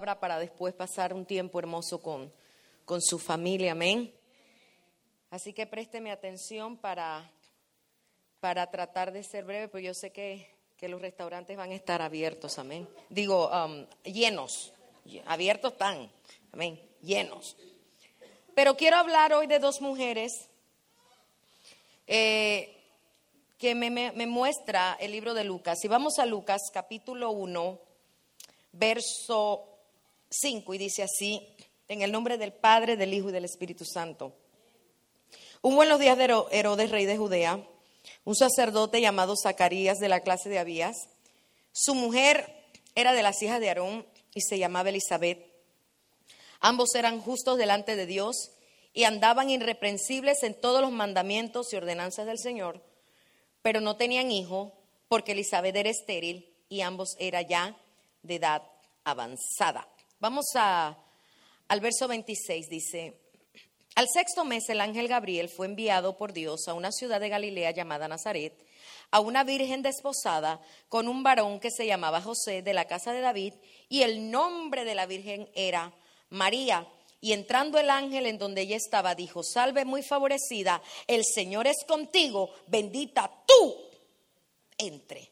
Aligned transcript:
para 0.00 0.38
después 0.38 0.74
pasar 0.74 1.12
un 1.12 1.26
tiempo 1.26 1.58
hermoso 1.58 2.00
con, 2.00 2.32
con 2.84 3.02
su 3.02 3.18
familia. 3.18 3.72
Amén. 3.72 4.12
Así 5.30 5.52
que 5.52 5.66
présteme 5.66 6.10
atención 6.10 6.76
para, 6.76 7.30
para 8.40 8.70
tratar 8.70 9.12
de 9.12 9.22
ser 9.22 9.44
breve, 9.44 9.68
pero 9.68 9.84
yo 9.84 9.94
sé 9.94 10.10
que, 10.10 10.48
que 10.76 10.88
los 10.88 11.02
restaurantes 11.02 11.56
van 11.56 11.72
a 11.72 11.74
estar 11.74 12.00
abiertos. 12.00 12.58
Amén. 12.58 12.88
Digo, 13.08 13.50
um, 13.50 13.86
llenos. 14.04 14.72
Abiertos 15.26 15.72
están. 15.72 16.10
Amén. 16.52 16.80
Llenos. 17.02 17.56
Pero 18.54 18.76
quiero 18.76 18.96
hablar 18.96 19.32
hoy 19.34 19.46
de 19.46 19.58
dos 19.58 19.80
mujeres 19.80 20.48
eh, 22.06 22.74
que 23.58 23.74
me, 23.74 23.90
me, 23.90 24.26
muestra 24.26 24.96
el 25.00 25.12
libro 25.12 25.34
de 25.34 25.44
Lucas. 25.44 25.78
Si 25.80 25.88
vamos 25.88 26.18
a 26.18 26.26
Lucas 26.26 26.70
capítulo 26.72 27.30
1, 27.32 27.80
verso 28.72 29.67
5, 30.30 30.74
y 30.74 30.78
dice 30.78 31.02
así, 31.02 31.46
en 31.88 32.02
el 32.02 32.12
nombre 32.12 32.38
del 32.38 32.52
Padre, 32.52 32.96
del 32.96 33.14
Hijo 33.14 33.30
y 33.30 33.32
del 33.32 33.44
Espíritu 33.44 33.84
Santo. 33.84 34.34
Hubo 35.62 35.82
en 35.82 35.88
los 35.88 35.98
días 35.98 36.16
de 36.18 36.24
Herodes, 36.50 36.90
rey 36.90 37.06
de 37.06 37.16
Judea, 37.16 37.66
un 38.24 38.36
sacerdote 38.36 39.00
llamado 39.00 39.34
Zacarías 39.36 39.98
de 39.98 40.08
la 40.08 40.20
clase 40.20 40.48
de 40.48 40.58
Abías. 40.58 40.96
Su 41.72 41.94
mujer 41.94 42.54
era 42.94 43.12
de 43.12 43.22
las 43.22 43.42
hijas 43.42 43.60
de 43.60 43.68
Aarón 43.68 44.06
y 44.34 44.40
se 44.42 44.58
llamaba 44.58 44.90
Elizabeth. 44.90 45.44
Ambos 46.60 46.94
eran 46.94 47.20
justos 47.20 47.58
delante 47.58 47.96
de 47.96 48.06
Dios 48.06 48.52
y 48.92 49.04
andaban 49.04 49.50
irreprensibles 49.50 50.42
en 50.42 50.54
todos 50.54 50.80
los 50.80 50.92
mandamientos 50.92 51.72
y 51.72 51.76
ordenanzas 51.76 52.26
del 52.26 52.38
Señor, 52.38 52.82
pero 53.62 53.80
no 53.80 53.96
tenían 53.96 54.30
hijo 54.30 54.72
porque 55.08 55.32
Elizabeth 55.32 55.74
era 55.74 55.90
estéril 55.90 56.54
y 56.68 56.82
ambos 56.82 57.16
eran 57.18 57.46
ya 57.48 57.76
de 58.22 58.36
edad 58.36 58.62
avanzada. 59.04 59.88
Vamos 60.20 60.46
a, 60.56 60.98
al 61.68 61.80
verso 61.80 62.08
26, 62.08 62.68
dice, 62.68 63.20
al 63.94 64.08
sexto 64.12 64.44
mes 64.44 64.68
el 64.68 64.80
ángel 64.80 65.06
Gabriel 65.06 65.48
fue 65.48 65.66
enviado 65.66 66.16
por 66.16 66.32
Dios 66.32 66.66
a 66.66 66.74
una 66.74 66.90
ciudad 66.90 67.20
de 67.20 67.28
Galilea 67.28 67.70
llamada 67.70 68.08
Nazaret, 68.08 68.66
a 69.12 69.20
una 69.20 69.44
virgen 69.44 69.82
desposada 69.82 70.60
con 70.88 71.06
un 71.06 71.22
varón 71.22 71.60
que 71.60 71.70
se 71.70 71.86
llamaba 71.86 72.20
José 72.20 72.62
de 72.62 72.74
la 72.74 72.86
casa 72.86 73.12
de 73.12 73.20
David, 73.20 73.54
y 73.88 74.02
el 74.02 74.30
nombre 74.32 74.84
de 74.84 74.96
la 74.96 75.06
virgen 75.06 75.48
era 75.54 75.92
María. 76.30 76.86
Y 77.20 77.32
entrando 77.32 77.78
el 77.78 77.88
ángel 77.88 78.26
en 78.26 78.38
donde 78.38 78.62
ella 78.62 78.76
estaba, 78.76 79.14
dijo, 79.14 79.44
salve 79.44 79.84
muy 79.84 80.02
favorecida, 80.02 80.82
el 81.06 81.24
Señor 81.24 81.68
es 81.68 81.84
contigo, 81.86 82.50
bendita 82.66 83.30
tú 83.46 83.76
entre 84.78 85.30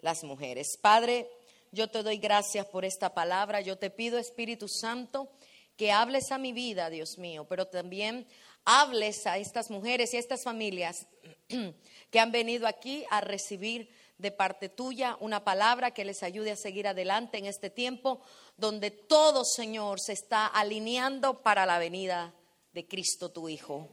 las 0.00 0.24
mujeres. 0.24 0.76
Padre, 0.80 1.28
yo 1.74 1.90
te 1.90 2.02
doy 2.02 2.18
gracias 2.18 2.66
por 2.66 2.84
esta 2.84 3.12
palabra. 3.12 3.60
Yo 3.60 3.76
te 3.76 3.90
pido, 3.90 4.18
Espíritu 4.18 4.68
Santo, 4.68 5.28
que 5.76 5.92
hables 5.92 6.30
a 6.30 6.38
mi 6.38 6.52
vida, 6.52 6.88
Dios 6.88 7.18
mío, 7.18 7.46
pero 7.48 7.66
también 7.66 8.26
hables 8.64 9.26
a 9.26 9.38
estas 9.38 9.70
mujeres 9.70 10.14
y 10.14 10.16
a 10.16 10.20
estas 10.20 10.44
familias 10.44 11.06
que 12.10 12.20
han 12.20 12.32
venido 12.32 12.66
aquí 12.66 13.04
a 13.10 13.20
recibir 13.20 13.90
de 14.18 14.30
parte 14.30 14.68
tuya 14.68 15.16
una 15.20 15.42
palabra 15.42 15.90
que 15.90 16.04
les 16.04 16.22
ayude 16.22 16.52
a 16.52 16.56
seguir 16.56 16.86
adelante 16.86 17.36
en 17.38 17.46
este 17.46 17.68
tiempo 17.68 18.20
donde 18.56 18.92
todo, 18.92 19.44
Señor, 19.44 20.00
se 20.00 20.12
está 20.12 20.46
alineando 20.46 21.42
para 21.42 21.66
la 21.66 21.78
venida 21.78 22.32
de 22.72 22.86
Cristo 22.86 23.32
tu 23.32 23.48
Hijo. 23.48 23.88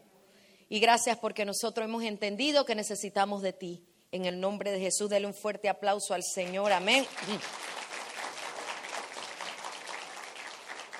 Y 0.69 0.79
gracias 0.79 1.17
porque 1.17 1.43
nosotros 1.45 1.85
hemos 1.85 2.03
entendido 2.03 2.63
que 2.65 2.75
necesitamos 2.75 3.41
de 3.41 3.53
ti. 3.53 3.87
En 4.11 4.25
el 4.25 4.39
nombre 4.39 4.71
de 4.71 4.79
Jesús, 4.79 5.09
dele 5.09 5.25
un 5.25 5.33
fuerte 5.33 5.69
aplauso 5.69 6.13
al 6.13 6.23
Señor. 6.23 6.71
Amén. 6.71 7.05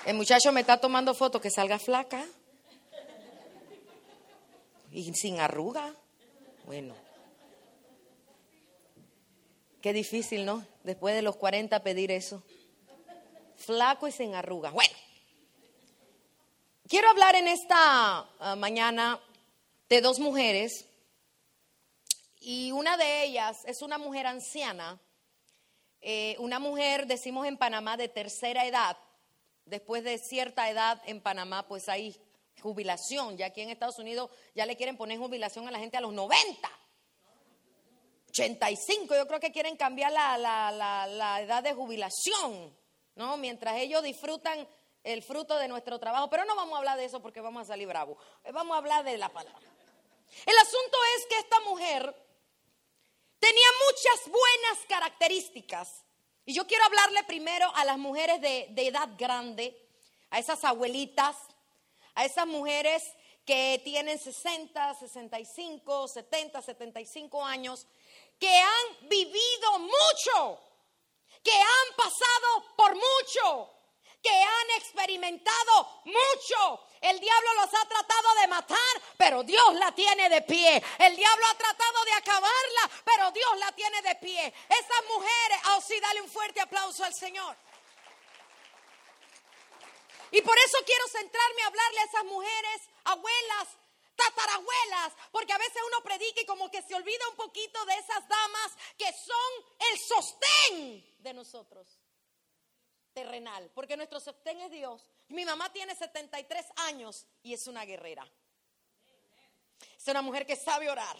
El 0.04 0.16
muchacho 0.16 0.50
me 0.50 0.62
está 0.62 0.80
tomando 0.80 1.14
foto 1.14 1.40
que 1.40 1.48
salga 1.48 1.78
flaca 1.78 2.26
y 4.90 5.14
sin 5.14 5.38
arruga. 5.38 5.94
Bueno, 6.66 6.96
qué 9.80 9.92
difícil, 9.92 10.44
¿no? 10.44 10.66
Después 10.82 11.14
de 11.14 11.22
los 11.22 11.36
40 11.36 11.84
pedir 11.84 12.10
eso. 12.10 12.42
Flaco 13.56 14.08
y 14.08 14.12
sin 14.12 14.34
arruga. 14.34 14.70
Bueno, 14.70 14.92
quiero 16.88 17.08
hablar 17.08 17.36
en 17.36 17.46
esta 17.46 18.26
ah, 18.40 18.56
mañana 18.58 19.20
de 19.88 20.00
dos 20.00 20.18
mujeres 20.18 20.84
y 22.40 22.72
una 22.72 22.96
de 22.96 23.22
ellas 23.22 23.58
es 23.66 23.82
una 23.82 23.98
mujer 23.98 24.26
anciana, 24.26 25.00
eh, 26.00 26.34
una 26.40 26.58
mujer, 26.58 27.06
decimos 27.06 27.46
en 27.46 27.56
Panamá, 27.56 27.96
de 27.96 28.08
tercera 28.08 28.66
edad 28.66 28.96
después 29.64 30.04
de 30.04 30.18
cierta 30.18 30.68
edad 30.68 31.00
en 31.06 31.20
Panamá, 31.20 31.66
pues 31.68 31.88
hay 31.88 32.16
jubilación. 32.60 33.36
Ya 33.36 33.46
aquí 33.46 33.60
en 33.60 33.70
Estados 33.70 33.98
Unidos 33.98 34.30
ya 34.54 34.66
le 34.66 34.76
quieren 34.76 34.96
poner 34.96 35.18
jubilación 35.18 35.68
a 35.68 35.70
la 35.70 35.78
gente 35.78 35.96
a 35.96 36.00
los 36.00 36.12
90. 36.12 36.70
85, 38.28 39.14
yo 39.14 39.26
creo 39.26 39.40
que 39.40 39.52
quieren 39.52 39.76
cambiar 39.76 40.10
la, 40.10 40.38
la, 40.38 41.40
edad 41.42 41.62
de 41.62 41.74
jubilación, 41.74 42.74
¿no? 43.14 43.36
Mientras 43.36 43.76
ellos 43.76 44.02
disfrutan 44.02 44.66
el 45.04 45.22
fruto 45.22 45.58
de 45.58 45.68
nuestro 45.68 45.98
trabajo. 45.98 46.30
Pero 46.30 46.46
no 46.46 46.56
vamos 46.56 46.74
a 46.74 46.78
hablar 46.78 46.96
de 46.96 47.04
eso 47.04 47.20
porque 47.20 47.42
vamos 47.42 47.62
a 47.62 47.72
salir 47.72 47.86
bravos. 47.86 48.16
Vamos 48.52 48.74
a 48.74 48.78
hablar 48.78 49.04
de 49.04 49.18
la 49.18 49.28
palabra. 49.28 49.68
El 50.46 50.56
asunto 50.56 50.98
es 51.16 51.26
que 51.26 51.38
esta 51.40 51.60
mujer 51.60 52.14
tenía 53.38 53.66
muchas 53.86 54.32
buenas 54.32 54.78
características 54.88 56.04
y 56.44 56.54
yo 56.54 56.66
quiero 56.66 56.84
hablarle 56.84 57.22
primero 57.24 57.70
a 57.74 57.84
las 57.84 57.98
mujeres 57.98 58.40
de, 58.40 58.72
edad 58.76 59.08
grande, 59.16 59.76
a 60.30 60.38
esas 60.38 60.64
abuelitas, 60.64 61.36
a 62.14 62.24
esas 62.24 62.46
mujeres 62.46 63.02
que 63.44 63.80
tienen 63.84 64.18
60, 64.18 64.94
65, 64.94 66.08
70, 66.08 66.62
75 66.62 67.44
años, 67.44 67.86
que 68.38 68.58
han 68.58 69.08
vivido 69.08 69.78
mucho, 69.78 70.60
que 71.44 71.52
han 71.52 71.96
pasado 71.96 72.74
por 72.76 72.94
mucho, 72.94 73.70
que 74.20 74.30
han 74.30 74.70
experimentado 74.78 76.02
mucho. 76.04 76.84
El 77.02 77.18
diablo 77.18 77.54
los 77.54 77.74
ha 77.74 77.84
tratado 77.88 78.34
de 78.40 78.46
matar, 78.46 79.02
pero 79.16 79.42
Dios 79.42 79.74
la 79.74 79.92
tiene 79.92 80.28
de 80.28 80.40
pie. 80.42 80.82
El 80.98 81.16
diablo 81.16 81.46
ha 81.46 81.58
tratado 81.58 82.04
de 82.04 82.12
acabarla, 82.12 82.90
pero 83.04 83.30
Dios 83.32 83.58
la 83.58 83.72
tiene 83.72 84.00
de 84.02 84.14
pie. 84.16 84.54
Esas 84.68 85.04
mujeres, 85.08 85.58
oh 85.70 85.80
sí, 85.80 85.98
dale 85.98 86.22
un 86.22 86.30
fuerte 86.30 86.60
aplauso 86.60 87.04
al 87.04 87.12
Señor. 87.12 87.56
Y 90.30 90.40
por 90.42 90.56
eso 90.58 90.78
quiero 90.86 91.08
centrarme 91.08 91.62
a 91.62 91.66
hablarle 91.66 92.00
a 92.00 92.04
esas 92.04 92.24
mujeres, 92.24 92.82
abuelas, 93.04 93.68
tatarabuelas, 94.14 95.12
porque 95.32 95.52
a 95.52 95.58
veces 95.58 95.82
uno 95.88 96.02
predica 96.04 96.40
y 96.40 96.46
como 96.46 96.70
que 96.70 96.82
se 96.82 96.94
olvida 96.94 97.28
un 97.30 97.36
poquito 97.36 97.84
de 97.84 97.94
esas 97.94 98.28
damas 98.28 98.72
que 98.96 99.12
son 99.12 99.90
el 99.90 99.98
sostén 99.98 101.16
de 101.18 101.34
nosotros 101.34 102.01
terrenal, 103.12 103.70
porque 103.74 103.96
nuestro 103.96 104.20
sostén 104.20 104.60
es 104.60 104.70
Dios. 104.70 105.10
Mi 105.28 105.44
mamá 105.44 105.72
tiene 105.72 105.94
73 105.94 106.66
años 106.76 107.26
y 107.42 107.54
es 107.54 107.66
una 107.66 107.84
guerrera. 107.84 108.26
Es 109.96 110.08
una 110.08 110.22
mujer 110.22 110.46
que 110.46 110.56
sabe 110.56 110.90
orar. 110.90 111.16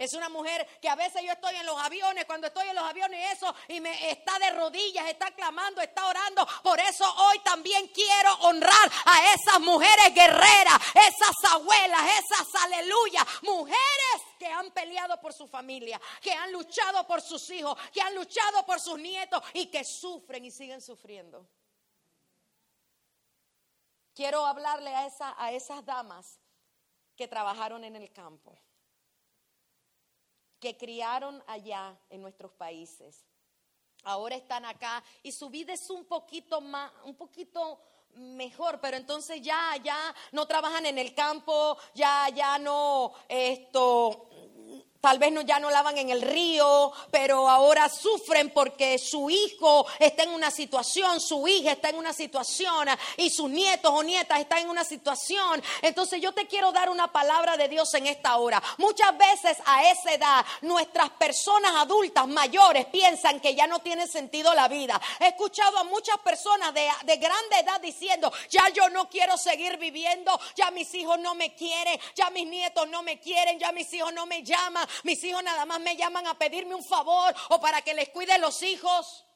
Es 0.00 0.14
una 0.14 0.30
mujer 0.30 0.66
que 0.80 0.88
a 0.88 0.94
veces 0.94 1.20
yo 1.22 1.30
estoy 1.32 1.54
en 1.56 1.66
los 1.66 1.78
aviones, 1.78 2.24
cuando 2.24 2.46
estoy 2.46 2.66
en 2.66 2.74
los 2.74 2.84
aviones 2.84 3.36
eso, 3.36 3.54
y 3.68 3.80
me 3.80 4.10
está 4.10 4.38
de 4.38 4.50
rodillas, 4.52 5.06
está 5.06 5.30
clamando, 5.32 5.82
está 5.82 6.06
orando. 6.06 6.48
Por 6.62 6.80
eso 6.80 7.04
hoy 7.18 7.38
también 7.40 7.86
quiero 7.88 8.32
honrar 8.44 8.90
a 9.04 9.34
esas 9.34 9.60
mujeres 9.60 10.14
guerreras, 10.14 10.80
esas 10.94 11.52
abuelas, 11.52 12.00
esas 12.18 12.62
aleluya, 12.62 13.26
mujeres 13.42 14.19
que 14.40 14.46
han 14.46 14.70
peleado 14.70 15.20
por 15.20 15.34
su 15.34 15.46
familia, 15.46 16.00
que 16.22 16.32
han 16.32 16.50
luchado 16.50 17.06
por 17.06 17.20
sus 17.20 17.50
hijos, 17.50 17.78
que 17.92 18.00
han 18.00 18.14
luchado 18.14 18.64
por 18.64 18.80
sus 18.80 18.98
nietos 18.98 19.42
y 19.52 19.66
que 19.66 19.84
sufren 19.84 20.42
y 20.46 20.50
siguen 20.50 20.80
sufriendo. 20.80 21.46
Quiero 24.14 24.46
hablarle 24.46 24.94
a, 24.94 25.06
esa, 25.06 25.34
a 25.36 25.52
esas 25.52 25.84
damas 25.84 26.40
que 27.14 27.28
trabajaron 27.28 27.84
en 27.84 27.96
el 27.96 28.10
campo 28.10 28.58
que 30.58 30.76
criaron 30.76 31.42
allá 31.46 31.98
en 32.10 32.20
nuestros 32.20 32.52
países. 32.52 33.26
Ahora 34.04 34.36
están 34.36 34.64
acá 34.64 35.02
y 35.22 35.32
su 35.32 35.50
vida 35.50 35.72
es 35.72 35.90
un 35.90 36.04
poquito 36.04 36.60
más, 36.60 36.92
un 37.04 37.14
poquito 37.14 37.82
mejor, 38.14 38.80
pero 38.80 38.96
entonces 38.96 39.40
ya, 39.42 39.76
ya 39.82 40.14
no 40.32 40.46
trabajan 40.46 40.86
en 40.86 40.98
el 40.98 41.14
campo, 41.14 41.76
ya, 41.94 42.28
ya 42.34 42.58
no, 42.58 43.12
esto, 43.28 44.28
Tal 45.00 45.18
vez 45.18 45.32
no, 45.32 45.40
ya 45.40 45.58
no 45.58 45.70
lavan 45.70 45.96
en 45.96 46.10
el 46.10 46.20
río, 46.20 46.92
pero 47.10 47.48
ahora 47.48 47.88
sufren 47.88 48.50
porque 48.50 48.98
su 48.98 49.30
hijo 49.30 49.86
está 49.98 50.24
en 50.24 50.30
una 50.30 50.50
situación, 50.50 51.22
su 51.22 51.48
hija 51.48 51.72
está 51.72 51.88
en 51.88 51.96
una 51.96 52.12
situación 52.12 52.86
y 53.16 53.30
sus 53.30 53.48
nietos 53.48 53.90
o 53.94 54.02
nietas 54.02 54.40
están 54.40 54.58
en 54.58 54.68
una 54.68 54.84
situación. 54.84 55.62
Entonces 55.80 56.20
yo 56.20 56.32
te 56.32 56.46
quiero 56.46 56.70
dar 56.70 56.90
una 56.90 57.10
palabra 57.10 57.56
de 57.56 57.68
Dios 57.68 57.94
en 57.94 58.08
esta 58.08 58.36
hora. 58.36 58.62
Muchas 58.76 59.16
veces 59.16 59.56
a 59.64 59.90
esa 59.90 60.12
edad 60.12 60.44
nuestras 60.60 61.08
personas 61.10 61.72
adultas 61.76 62.28
mayores 62.28 62.84
piensan 62.84 63.40
que 63.40 63.54
ya 63.54 63.66
no 63.66 63.78
tiene 63.78 64.06
sentido 64.06 64.52
la 64.52 64.68
vida. 64.68 65.00
He 65.18 65.28
escuchado 65.28 65.78
a 65.78 65.84
muchas 65.84 66.18
personas 66.18 66.74
de, 66.74 66.86
de 67.04 67.16
grande 67.16 67.58
edad 67.58 67.80
diciendo, 67.80 68.30
ya 68.50 68.68
yo 68.68 68.90
no 68.90 69.08
quiero 69.08 69.38
seguir 69.38 69.78
viviendo, 69.78 70.38
ya 70.54 70.70
mis 70.70 70.92
hijos 70.92 71.18
no 71.20 71.34
me 71.34 71.54
quieren, 71.54 71.98
ya 72.14 72.28
mis 72.28 72.46
nietos 72.46 72.86
no 72.88 73.02
me 73.02 73.18
quieren, 73.18 73.58
ya 73.58 73.72
mis 73.72 73.90
hijos 73.94 74.12
no 74.12 74.26
me 74.26 74.42
llaman 74.42 74.89
mis 75.04 75.22
hijos 75.24 75.42
nada 75.42 75.64
más 75.66 75.80
me 75.80 75.96
llaman 75.96 76.26
a 76.26 76.38
pedirme 76.38 76.74
un 76.74 76.84
favor 76.84 77.34
o 77.50 77.60
para 77.60 77.82
que 77.82 77.94
les 77.94 78.08
cuide 78.10 78.38
los 78.38 78.62
hijos. 78.62 79.26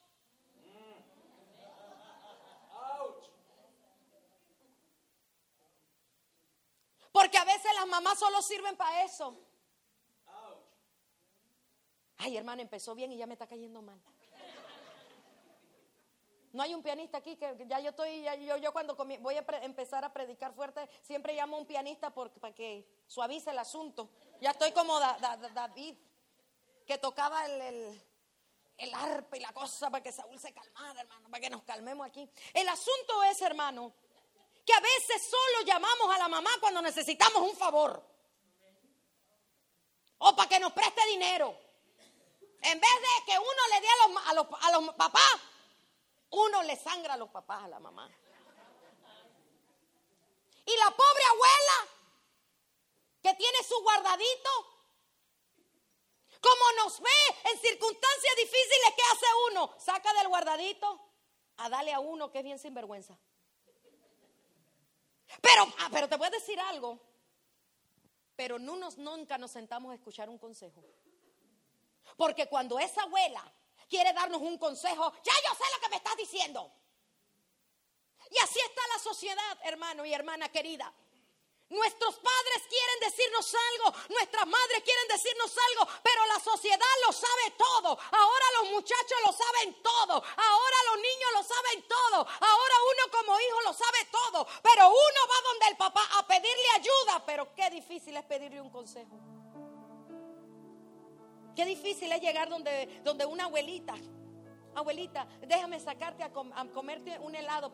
Porque 7.12 7.39
a 7.39 7.45
veces 7.45 7.71
las 7.77 7.87
mamás 7.87 8.19
solo 8.19 8.43
sirven 8.43 8.77
para 8.77 9.05
eso. 9.05 9.39
Ay, 12.19 12.37
hermano, 12.37 12.62
empezó 12.62 12.95
bien 12.95 13.12
y 13.12 13.17
ya 13.17 13.27
me 13.27 13.35
está 13.35 13.47
cayendo 13.47 13.83
mal. 13.83 14.00
No 16.53 16.62
hay 16.62 16.73
un 16.73 16.83
pianista 16.83 17.19
aquí 17.19 17.37
que 17.37 17.67
ya 17.67 17.81
yo 17.81 17.91
estoy, 17.91 18.25
yo, 18.47 18.57
yo 18.57 18.73
cuando 18.73 18.95
voy 18.95 19.35
a 19.35 19.45
empezar 19.62 20.05
a 20.05 20.12
predicar 20.12 20.55
fuerte, 20.55 20.89
siempre 21.03 21.35
llamo 21.35 21.57
a 21.57 21.61
un 21.61 21.67
pianista 21.67 22.15
para 22.15 22.55
que 22.55 22.87
suavice 23.09 23.50
el 23.50 23.59
asunto. 23.59 24.11
Ya 24.44 24.50
estoy 24.50 24.73
como 24.73 25.00
David, 25.00 25.96
que 26.87 26.99
tocaba 26.99 27.46
el, 27.46 27.99
arpa 28.93 29.38
y 29.38 29.41
la 29.41 29.55
cosa 29.55 29.88
para 29.88 30.02
que 30.02 30.12
Saúl 30.12 30.38
se 30.38 30.52
calmara, 30.52 31.00
hermano, 31.00 31.31
para 31.31 31.41
que 31.41 31.49
nos 31.49 31.62
calmemos 31.62 32.06
aquí. 32.06 32.29
El 32.52 32.69
asunto 32.69 33.23
es, 33.23 33.41
hermano, 33.41 33.94
que 34.67 34.75
a 34.75 34.81
veces 34.81 35.31
solo 35.31 35.64
llamamos 35.64 36.14
a 36.14 36.19
la 36.19 36.29
mamá 36.29 36.50
cuando 36.61 36.82
necesitamos 36.82 37.38
un 37.38 37.56
favor. 37.56 38.06
O 40.19 40.37
para 40.37 40.47
que 40.47 40.61
nos 40.61 40.75
preste 40.75 41.00
dinero. 41.06 41.58
En 42.61 42.79
vez 42.79 42.90
de 42.90 43.25
que 43.25 43.38
uno 43.38 43.62
le 43.73 43.81
dé 43.81 43.88
a 44.69 44.73
los 44.79 44.94
papás 44.94 45.40
uno 46.29 46.62
le 46.64 46.76
sangra 46.76 47.14
a 47.14 47.17
los 47.17 47.31
papás, 47.31 47.64
a 47.64 47.69
la 47.69 47.81
mamá. 47.81 48.11
Y 50.67 50.76
la 50.76 50.90
pobre 50.90 51.25
abuela, 51.31 51.94
que 53.25 53.32
tiene 53.37 53.62
su 53.67 53.81
guardadito, 53.81 54.50
como 56.43 56.73
nos 56.85 57.00
ve 57.00 57.50
en 57.50 57.59
circunstancias 57.59 58.37
difíciles, 58.37 58.93
¿qué 58.94 59.03
hace 59.12 59.26
uno? 59.50 59.75
Saca 59.79 60.12
del 60.12 60.29
guardadito 60.29 61.00
a 61.56 61.71
darle 61.71 61.94
a 61.94 62.00
uno 62.00 62.31
que 62.31 62.41
es 62.41 62.44
bien 62.44 62.59
sinvergüenza. 62.59 63.19
Pero, 65.41 65.62
ah, 65.79 65.88
pero 65.91 66.06
te 66.06 66.17
voy 66.17 66.26
a 66.26 66.31
decir 66.31 66.61
algo. 66.61 67.00
Pero 68.37 68.59
no 68.59 68.76
nunca 68.99 69.38
nos 69.38 69.53
sentamos 69.53 69.93
a 69.93 69.94
escuchar 69.94 70.29
un 70.29 70.37
consejo. 70.37 70.85
Porque 72.19 72.47
cuando 72.47 72.79
esa 72.79 73.05
abuela 73.05 73.43
quiere 73.88 74.12
darnos 74.12 74.43
un 74.43 74.59
consejo, 74.59 75.15
ya 75.23 75.32
yo 75.49 75.55
sé 75.55 75.65
lo 75.75 75.81
que 75.81 75.88
me 75.88 75.97
estás 75.97 76.17
diciendo. 76.19 76.71
Y 78.31 78.38
así 78.41 78.61
está 78.61 78.82
la 78.93 78.99
sociedad, 78.99 79.59
hermano 79.62 80.05
y 80.05 80.12
hermana 80.12 80.50
querida. 80.50 80.93
Nuestros 81.70 82.14
padres 82.16 82.62
quieren 82.69 83.00
decirnos 83.00 83.55
algo, 83.55 83.96
nuestras 84.11 84.46
madres 84.46 84.82
quieren 84.84 85.08
decirnos 85.08 85.50
algo, 85.70 85.90
pero 86.02 86.26
la 86.26 86.38
sociedad 86.38 86.94
lo 87.06 87.12
sabe 87.12 87.50
todo. 87.56 87.99
Ahora 88.12 88.46
los 88.61 88.70
muchachos 88.72 89.19
lo 89.25 89.32
saben 89.32 89.82
todo, 89.82 90.14
ahora 90.14 90.76
los 90.90 90.96
niños 90.96 91.31
lo 91.32 91.43
saben 91.43 91.88
todo, 91.88 92.19
ahora 92.19 92.75
uno 92.93 93.11
como 93.11 93.40
hijo 93.40 93.61
lo 93.62 93.72
sabe 93.72 93.99
todo, 94.12 94.46
pero 94.62 94.88
uno 94.88 95.20
va 95.31 95.50
donde 95.50 95.66
el 95.70 95.76
papá 95.76 96.02
a 96.19 96.26
pedirle 96.26 96.69
ayuda, 96.76 97.25
pero 97.25 97.55
qué 97.55 97.70
difícil 97.70 98.14
es 98.16 98.25
pedirle 98.25 98.61
un 98.61 98.70
consejo. 98.70 99.19
Qué 101.56 101.64
difícil 101.64 102.12
es 102.12 102.20
llegar 102.20 102.49
donde, 102.50 103.00
donde 103.05 103.25
una 103.25 103.44
abuelita, 103.44 103.94
abuelita, 104.75 105.26
déjame 105.40 105.81
sacarte 105.81 106.22
a, 106.22 106.31
comerte 106.31 107.19
un 107.20 107.34
helado. 107.34 107.72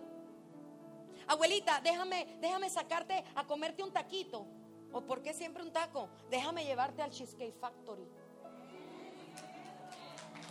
Abuelita, 1.31 1.81
déjame, 1.81 2.27
déjame 2.41 2.69
sacarte 2.69 3.25
a 3.37 3.47
comerte 3.47 3.85
un 3.85 3.93
taquito. 3.93 4.49
¿O 4.93 5.01
por 5.03 5.23
qué 5.23 5.33
siempre 5.33 5.63
un 5.63 5.73
taco? 5.73 6.09
Déjame 6.29 6.65
llevarte 6.65 7.03
al 7.03 7.13
Cheesecake 7.13 7.55
Factory. 7.55 8.05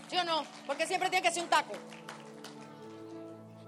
¿Sí 0.10 0.16
o 0.16 0.24
no? 0.24 0.46
Porque 0.66 0.88
siempre 0.88 1.10
tiene 1.10 1.28
que 1.28 1.34
ser 1.34 1.44
un 1.44 1.50
taco. 1.50 1.74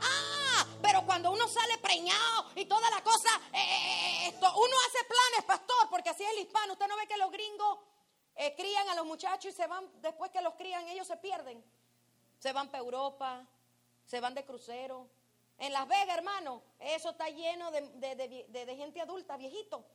Ah, 0.01 0.65
pero 0.81 1.05
cuando 1.05 1.33
uno 1.33 1.49
sale 1.49 1.79
preñado 1.79 2.45
y 2.55 2.63
toda 2.63 2.89
la 2.89 3.03
cosa, 3.03 3.29
eh, 3.51 3.57
eh, 3.57 4.27
eh, 4.27 4.27
esto, 4.29 4.47
uno 4.55 4.75
hace 4.87 5.03
planes, 5.03 5.45
pastor, 5.45 5.89
porque 5.89 6.11
así 6.11 6.23
es 6.23 6.31
el 6.31 6.39
hispano. 6.39 6.71
Usted 6.71 6.87
no 6.87 6.95
ve 6.95 7.07
que 7.07 7.17
los 7.17 7.29
gringos 7.29 7.79
crían 8.55 8.87
a 8.87 8.95
los 8.95 9.05
muchachos 9.05 9.51
y 9.51 9.53
se 9.53 9.67
van, 9.67 9.85
después 10.01 10.31
que 10.31 10.41
los 10.41 10.53
crían, 10.53 10.87
ellos 10.87 11.07
se 11.07 11.17
pierden. 11.17 11.61
Se 12.39 12.53
van 12.53 12.69
para 12.69 12.81
Europa, 12.81 13.45
se 14.05 14.21
van 14.21 14.33
de 14.33 14.45
crucero. 14.45 15.09
En 15.61 15.71
Las 15.71 15.87
Vegas, 15.87 16.17
hermano, 16.17 16.61
eso 16.79 17.11
está 17.11 17.29
lleno 17.29 17.71
de, 17.71 18.75
gente 18.75 18.99
adulta, 18.99 19.37
viejito, 19.37 19.85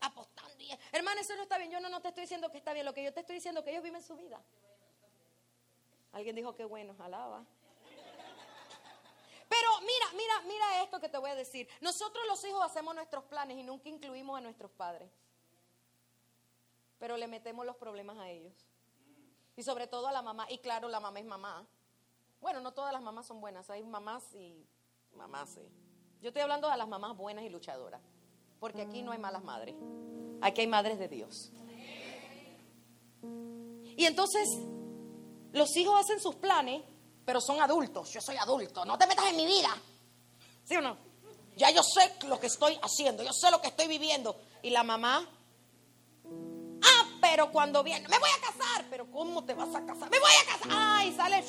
apostando. 0.00 0.54
Hermano, 0.92 1.20
eso 1.20 1.34
no 1.34 1.42
está 1.42 1.58
bien. 1.58 1.70
Yo 1.70 1.80
no, 1.80 1.88
no 1.88 2.00
te 2.00 2.08
estoy 2.08 2.22
diciendo 2.22 2.50
que 2.52 2.58
está 2.58 2.72
bien. 2.72 2.86
Lo 2.86 2.94
que 2.94 3.02
yo 3.02 3.12
te 3.12 3.20
estoy 3.20 3.36
diciendo 3.36 3.60
es 3.60 3.64
que 3.64 3.72
ellos 3.72 3.82
viven 3.82 4.02
su 4.02 4.16
vida. 4.16 4.40
Alguien 6.12 6.36
dijo 6.36 6.54
que 6.54 6.64
bueno, 6.64 6.94
alaba. 7.00 7.44
Pero 9.48 9.70
mira, 9.80 10.06
mira, 10.14 10.40
mira 10.42 10.82
esto 10.82 11.00
que 11.00 11.08
te 11.08 11.18
voy 11.18 11.30
a 11.30 11.34
decir. 11.34 11.68
Nosotros 11.80 12.24
los 12.28 12.44
hijos 12.44 12.62
hacemos 12.62 12.94
nuestros 12.94 13.24
planes 13.24 13.58
y 13.58 13.62
nunca 13.64 13.88
incluimos 13.88 14.38
a 14.38 14.40
nuestros 14.40 14.70
padres 14.70 15.10
pero 17.04 17.18
le 17.18 17.28
metemos 17.28 17.66
los 17.66 17.76
problemas 17.76 18.16
a 18.16 18.30
ellos. 18.30 18.54
Y 19.56 19.62
sobre 19.62 19.86
todo 19.86 20.08
a 20.08 20.12
la 20.12 20.22
mamá. 20.22 20.46
Y 20.48 20.56
claro, 20.56 20.88
la 20.88 21.00
mamá 21.00 21.20
es 21.20 21.26
mamá. 21.26 21.66
Bueno, 22.40 22.60
no 22.60 22.72
todas 22.72 22.94
las 22.94 23.02
mamás 23.02 23.26
son 23.26 23.42
buenas, 23.42 23.68
hay 23.68 23.82
mamás 23.82 24.34
y 24.34 24.66
mamás, 25.16 25.50
sí. 25.54 25.62
Yo 26.20 26.28
estoy 26.28 26.42
hablando 26.42 26.70
de 26.70 26.76
las 26.76 26.88
mamás 26.88 27.16
buenas 27.16 27.44
y 27.44 27.48
luchadoras, 27.48 28.00
porque 28.60 28.82
aquí 28.82 29.02
no 29.02 29.12
hay 29.12 29.18
malas 29.18 29.44
madres, 29.44 29.74
aquí 30.40 30.62
hay 30.62 30.66
madres 30.66 30.98
de 30.98 31.08
Dios. 31.08 31.52
Y 33.96 34.04
entonces, 34.04 34.48
los 35.52 35.76
hijos 35.76 36.00
hacen 36.00 36.20
sus 36.20 36.34
planes, 36.36 36.82
pero 37.24 37.40
son 37.40 37.60
adultos, 37.60 38.10
yo 38.12 38.20
soy 38.20 38.36
adulto, 38.36 38.84
no 38.84 38.98
te 38.98 39.06
metas 39.06 39.26
en 39.26 39.36
mi 39.36 39.46
vida. 39.46 39.70
¿Sí 40.64 40.76
o 40.76 40.80
no? 40.80 40.96
Ya 41.56 41.70
yo 41.70 41.82
sé 41.82 42.14
lo 42.26 42.40
que 42.40 42.48
estoy 42.48 42.78
haciendo, 42.82 43.22
yo 43.22 43.32
sé 43.32 43.50
lo 43.50 43.60
que 43.60 43.68
estoy 43.68 43.86
viviendo. 43.86 44.36
Y 44.62 44.70
la 44.70 44.82
mamá 44.82 45.28
pero 47.20 47.50
cuando 47.50 47.82
viene, 47.82 48.06
me 48.06 48.18
voy 48.18 48.28
a 48.28 48.40
casar, 48.40 48.84
pero 48.90 49.10
¿cómo 49.10 49.42
te 49.44 49.54
vas 49.54 49.74
a 49.74 49.84
casar? 49.84 50.10
Me 50.10 50.20
voy 50.20 50.30
a 50.42 50.52
casar. 50.52 50.68
Ay, 50.70 51.12
sale. 51.16 51.42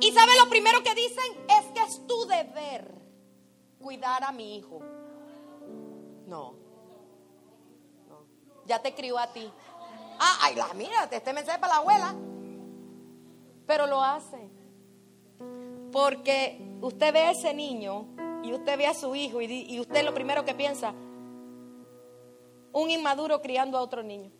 Y 0.00 0.12
sabe 0.12 0.32
lo 0.42 0.48
primero 0.48 0.82
que 0.82 0.94
dicen 0.94 1.24
es 1.48 1.66
que 1.72 1.80
es 1.80 2.06
tu 2.06 2.26
deber 2.26 2.94
cuidar 3.80 4.24
a 4.24 4.32
mi 4.32 4.56
hijo. 4.56 4.80
No. 6.26 6.54
Ya 8.66 8.80
te 8.80 8.94
crió 8.94 9.18
a 9.18 9.32
ti. 9.32 9.50
Ah, 10.18 10.38
ay, 10.42 10.54
la 10.54 10.72
mira, 10.74 11.08
este 11.10 11.32
mensaje 11.32 11.58
para 11.58 11.74
la 11.74 11.80
abuela. 11.80 12.14
Pero 13.66 13.86
lo 13.86 14.02
hace. 14.02 14.50
Porque 15.90 16.78
usted 16.80 17.12
ve 17.12 17.20
a 17.20 17.30
ese 17.32 17.52
niño 17.52 18.06
y 18.42 18.52
usted 18.52 18.78
ve 18.78 18.86
a 18.86 18.94
su 18.94 19.14
hijo 19.14 19.40
y, 19.40 19.46
y 19.46 19.80
usted 19.80 20.04
lo 20.04 20.14
primero 20.14 20.44
que 20.44 20.54
piensa, 20.54 20.94
un 22.72 22.90
inmaduro 22.90 23.42
criando 23.42 23.78
a 23.78 23.82
otro 23.82 24.02
niño. 24.02 24.30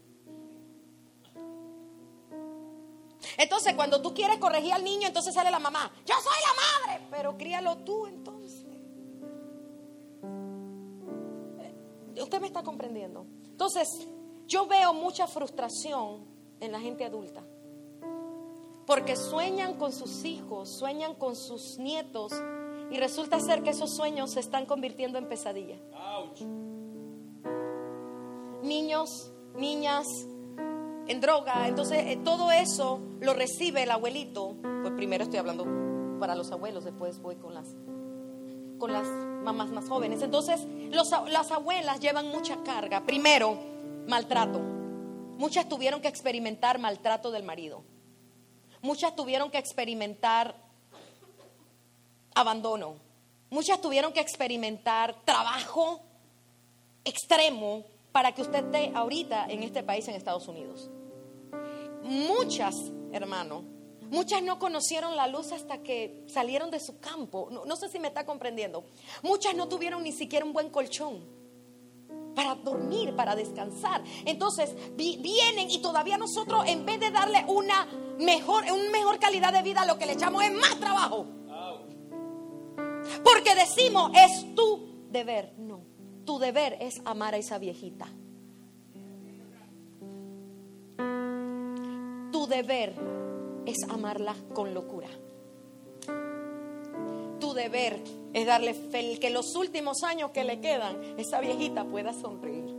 Entonces, 3.37 3.75
cuando 3.75 4.01
tú 4.01 4.15
quieres 4.15 4.39
corregir 4.39 4.73
al 4.73 4.85
niño, 4.85 5.09
entonces 5.09 5.35
sale 5.35 5.51
la 5.51 5.59
mamá. 5.59 5.91
Yo 6.07 6.15
soy 6.15 6.35
la 6.47 6.93
madre, 6.93 7.07
pero 7.11 7.37
críalo 7.37 7.79
tú 7.79 8.07
entonces. 8.07 8.67
Eh, 11.61 12.23
usted 12.23 12.41
me 12.41 12.47
está 12.47 12.63
comprendiendo. 12.63 13.27
Entonces, 13.45 13.89
yo 14.47 14.67
veo 14.67 14.93
mucha 14.93 15.27
frustración 15.27 16.27
en 16.61 16.73
la 16.73 16.81
gente 16.81 17.05
adulta. 17.05 17.43
Porque 18.87 19.17
sueñan 19.17 19.75
con 19.75 19.93
sus 19.93 20.25
hijos, 20.25 20.77
sueñan 20.79 21.15
con 21.15 21.37
sus 21.37 21.79
nietos 21.79 22.33
y 22.91 22.99
resulta 22.99 23.39
ser 23.41 23.63
que 23.63 23.71
esos 23.71 23.95
sueños 23.95 24.33
se 24.33 24.41
están 24.41 24.67
convirtiendo 24.67 25.19
en 25.19 25.29
pesadillas 25.29 25.81
niños, 28.63 29.31
niñas 29.57 30.07
en 31.07 31.21
droga. 31.21 31.69
Entonces, 31.69 31.99
eh, 32.07 32.19
todo 32.25 32.51
eso 32.51 33.01
lo 33.21 33.35
recibe 33.35 33.83
el 33.83 33.91
abuelito. 33.91 34.57
Pues 34.83 34.95
primero 34.95 35.25
estoy 35.25 35.39
hablando 35.39 35.67
para 36.19 36.35
los 36.35 36.51
abuelos, 36.53 36.85
después 36.85 37.21
voy 37.21 37.37
con 37.37 37.55
las, 37.55 37.69
con 38.79 38.93
las 38.93 39.07
mamás 39.07 39.71
más 39.71 39.89
jóvenes. 39.89 40.23
Entonces, 40.23 40.61
las 40.91 41.51
abuelas 41.51 42.01
llevan 42.01 42.29
mucha 42.29 42.63
carga. 42.63 43.05
Primero, 43.05 43.59
maltrato. 44.07 44.61
Muchas 45.39 45.69
tuvieron 45.69 46.01
que 46.01 46.09
experimentar 46.09 46.79
maltrato 46.79 47.31
del 47.31 47.43
marido. 47.43 47.83
Muchas 48.83 49.15
tuvieron 49.17 49.51
que 49.51 49.59
experimentar 49.59 50.55
abandono. 52.35 52.97
Muchas 53.51 53.81
tuvieron 53.81 54.13
que 54.13 54.21
experimentar 54.21 55.15
trabajo 55.25 56.01
extremo 57.05 57.85
para 58.13 58.33
que 58.33 58.43
usted 58.43 58.67
esté 58.67 58.93
ahorita 58.95 59.47
en 59.49 59.63
este 59.63 59.83
país, 59.83 60.07
en 60.09 60.15
Estados 60.15 60.47
Unidos. 60.47 60.91
Muchas, 62.03 62.93
hermano, 63.13 63.65
muchas 64.11 64.43
no 64.43 64.59
conocieron 64.59 65.17
la 65.17 65.27
luz 65.27 65.53
hasta 65.53 65.83
que 65.83 66.25
salieron 66.29 66.71
de 66.71 66.79
su 66.79 66.99
campo. 67.01 67.49
No, 67.51 67.77
sé 67.77 67.89
si 67.89 67.99
me 67.99 68.09
está 68.09 68.27
comprendiendo. 68.27 68.85
Muchas 69.23 69.55
no 69.55 69.69
tuvieron 69.69 70.03
ni 70.03 70.13
siquiera 70.13 70.45
un 70.45 70.53
buen 70.53 70.69
colchón 70.69 71.25
para 72.35 72.55
dormir, 72.55 73.15
para 73.17 73.35
descansar. 73.35 74.03
Entonces 74.25 74.75
vienen 74.95 75.71
y 75.71 75.81
todavía 75.81 76.19
nosotros 76.19 76.65
en 76.67 76.85
vez 76.85 77.01
de 77.01 77.11
darle 77.11 77.45
una 77.49 77.87
mejor, 78.19 78.65
una 78.65 78.91
mejor 78.91 79.19
calidad 79.19 79.53
de 79.53 79.63
vida, 79.63 79.87
lo 79.87 79.99
que 79.99 80.07
le 80.07 80.13
echamos 80.13 80.43
es 80.43 80.53
más 80.53 80.79
trabajo. 80.79 81.27
Porque 83.25 83.55
decimos, 83.55 84.11
es 84.15 84.55
tu 84.55 85.07
deber. 85.11 85.55
No, 85.59 85.85
tu 86.25 86.39
deber 86.39 86.77
es 86.81 87.01
amar 87.05 87.35
a 87.35 87.39
esa 87.39 87.59
viejita. 87.59 88.07
Tu 92.33 92.47
deber 92.47 92.95
es 93.67 93.77
amarla 93.89 94.35
con 94.55 94.75
locura. 94.75 95.09
Tu 97.41 97.53
deber 97.55 98.03
es 98.33 98.47
darle 98.47 98.75
fe, 98.75 99.19
que 99.19 99.31
los 99.31 99.55
últimos 99.57 100.03
años 100.03 100.31
que 100.31 100.45
le 100.45 100.61
quedan, 100.61 100.97
esa 101.19 101.41
viejita 101.41 101.85
pueda 101.85 102.13
sonreír. 102.13 102.75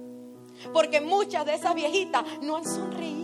Porque 0.74 1.02
muchas 1.02 1.46
de 1.46 1.56
esas 1.56 1.76
viejitas 1.76 2.24
no 2.42 2.58
han 2.58 2.66
sonreído. 2.66 3.23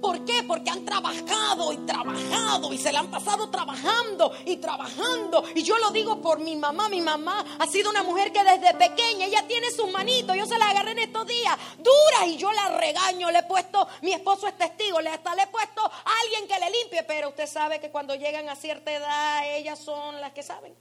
¿Por 0.00 0.24
qué? 0.24 0.42
Porque 0.46 0.70
han 0.70 0.84
trabajado 0.84 1.72
y 1.72 1.76
trabajado 1.78 2.72
y 2.72 2.78
se 2.78 2.92
la 2.92 3.00
han 3.00 3.10
pasado 3.10 3.50
trabajando 3.50 4.32
y 4.44 4.56
trabajando. 4.56 5.44
Y 5.54 5.62
yo 5.62 5.78
lo 5.78 5.90
digo 5.90 6.20
por 6.20 6.38
mi 6.38 6.56
mamá. 6.56 6.88
Mi 6.88 7.00
mamá 7.00 7.44
ha 7.58 7.66
sido 7.66 7.90
una 7.90 8.02
mujer 8.02 8.32
que 8.32 8.42
desde 8.42 8.74
pequeña 8.74 9.26
ella 9.26 9.46
tiene 9.46 9.70
sus 9.70 9.90
manitos. 9.90 10.36
Yo 10.36 10.46
se 10.46 10.58
la 10.58 10.70
agarré 10.70 10.92
en 10.92 11.00
estos 11.00 11.26
días 11.26 11.56
dura 11.78 12.26
y 12.26 12.36
yo 12.36 12.50
la 12.52 12.68
regaño. 12.78 13.30
Le 13.30 13.40
he 13.40 13.42
puesto, 13.44 13.86
mi 14.02 14.12
esposo 14.12 14.46
es 14.46 14.56
testigo, 14.56 15.00
le 15.00 15.10
hasta 15.10 15.34
le 15.34 15.42
he 15.42 15.46
puesto 15.48 15.82
a 15.82 16.12
alguien 16.24 16.48
que 16.48 16.58
le 16.58 16.70
limpie. 16.70 17.02
Pero 17.04 17.30
usted 17.30 17.46
sabe 17.46 17.80
que 17.80 17.90
cuando 17.90 18.14
llegan 18.14 18.48
a 18.48 18.56
cierta 18.56 18.92
edad 18.92 19.56
ellas 19.56 19.78
son 19.78 20.20
las 20.20 20.32
que 20.32 20.42
saben. 20.42 20.74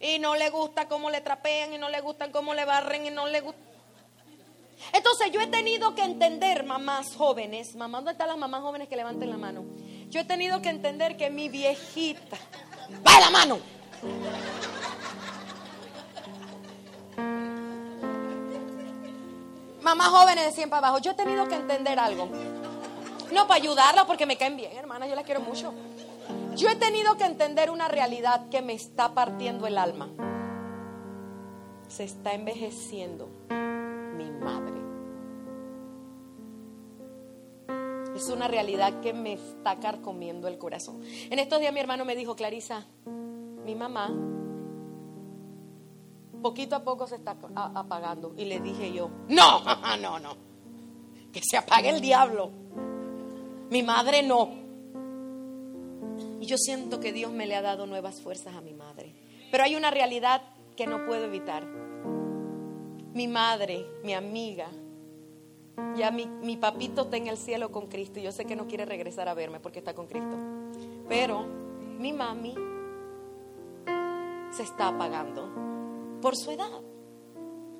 Y 0.00 0.18
no 0.18 0.36
le 0.36 0.50
gusta 0.50 0.88
cómo 0.88 1.10
le 1.10 1.20
trapean 1.20 1.72
y 1.74 1.78
no 1.78 1.88
le 1.88 2.00
gustan 2.00 2.30
cómo 2.30 2.54
le 2.54 2.64
barren 2.64 3.06
y 3.06 3.10
no 3.10 3.26
le 3.26 3.40
gusta 3.40 3.68
entonces 4.92 5.30
yo 5.32 5.40
he 5.40 5.46
tenido 5.46 5.94
que 5.94 6.02
entender, 6.02 6.64
mamás 6.64 7.14
jóvenes, 7.14 7.74
mamá, 7.76 7.98
¿dónde 7.98 8.12
están 8.12 8.28
las 8.28 8.38
mamás 8.38 8.62
jóvenes 8.62 8.88
que 8.88 8.96
levanten 8.96 9.30
la 9.30 9.36
mano? 9.36 9.64
Yo 10.08 10.20
he 10.20 10.24
tenido 10.24 10.62
que 10.62 10.68
entender 10.68 11.16
que 11.16 11.30
mi 11.30 11.48
viejita, 11.48 12.36
va 13.06 13.20
la 13.20 13.30
mano. 13.30 13.58
Mamás 19.82 20.08
jóvenes 20.08 20.46
de 20.46 20.52
100 20.52 20.70
para 20.70 20.88
abajo, 20.88 21.02
yo 21.02 21.12
he 21.12 21.14
tenido 21.14 21.48
que 21.48 21.54
entender 21.54 21.98
algo. 21.98 22.28
No 23.32 23.46
para 23.46 23.60
ayudarla 23.60 24.06
porque 24.06 24.26
me 24.26 24.36
caen 24.36 24.56
bien, 24.56 24.72
hermana, 24.76 25.06
yo 25.06 25.14
la 25.14 25.22
quiero 25.22 25.40
mucho. 25.40 25.74
Yo 26.56 26.68
he 26.68 26.76
tenido 26.76 27.16
que 27.16 27.24
entender 27.24 27.70
una 27.70 27.88
realidad 27.88 28.48
que 28.48 28.62
me 28.62 28.72
está 28.72 29.14
partiendo 29.14 29.66
el 29.66 29.78
alma. 29.78 30.08
Se 31.88 32.04
está 32.04 32.34
envejeciendo 32.34 33.28
mi 34.18 34.30
madre. 34.30 34.76
Es 38.14 38.28
una 38.28 38.48
realidad 38.48 39.00
que 39.00 39.12
me 39.12 39.34
está 39.34 39.78
carcomiendo 39.78 40.48
el 40.48 40.58
corazón. 40.58 41.00
En 41.30 41.38
estos 41.38 41.60
días 41.60 41.72
mi 41.72 41.80
hermano 41.80 42.04
me 42.04 42.16
dijo, 42.16 42.34
Clarisa, 42.34 42.84
mi 43.64 43.74
mamá 43.76 44.12
poquito 46.42 46.76
a 46.76 46.84
poco 46.84 47.06
se 47.06 47.16
está 47.16 47.36
apagando. 47.54 48.34
Y 48.36 48.44
le 48.44 48.60
dije 48.60 48.92
yo, 48.92 49.10
no, 49.28 49.62
no, 50.00 50.18
no, 50.18 50.36
que 51.32 51.40
se 51.42 51.56
apague 51.56 51.90
el 51.90 52.00
diablo. 52.00 52.50
Mi 53.70 53.82
madre 53.82 54.22
no. 54.22 54.50
Y 56.40 56.46
yo 56.46 56.56
siento 56.56 57.00
que 57.00 57.12
Dios 57.12 57.32
me 57.32 57.46
le 57.46 57.56
ha 57.56 57.62
dado 57.62 57.86
nuevas 57.86 58.20
fuerzas 58.20 58.54
a 58.54 58.60
mi 58.60 58.72
madre. 58.72 59.14
Pero 59.50 59.64
hay 59.64 59.76
una 59.76 59.90
realidad 59.90 60.42
que 60.76 60.86
no 60.86 61.04
puedo 61.06 61.24
evitar 61.24 61.66
mi 63.18 63.26
madre, 63.26 63.84
mi 64.04 64.14
amiga, 64.14 64.68
ya 65.96 66.12
mi, 66.12 66.26
mi, 66.26 66.56
papito 66.56 67.02
está 67.02 67.16
en 67.16 67.26
el 67.26 67.36
cielo 67.36 67.72
con 67.72 67.88
Cristo 67.88 68.20
y 68.20 68.22
yo 68.22 68.30
sé 68.30 68.44
que 68.44 68.54
no 68.54 68.68
quiere 68.68 68.84
regresar 68.84 69.28
a 69.28 69.34
verme 69.34 69.58
porque 69.58 69.80
está 69.80 69.92
con 69.92 70.06
Cristo. 70.06 70.36
Pero 71.08 71.44
mi 71.98 72.12
mami 72.12 72.54
se 74.52 74.62
está 74.62 74.86
apagando 74.90 75.48
por 76.22 76.36
su 76.36 76.52
edad. 76.52 76.70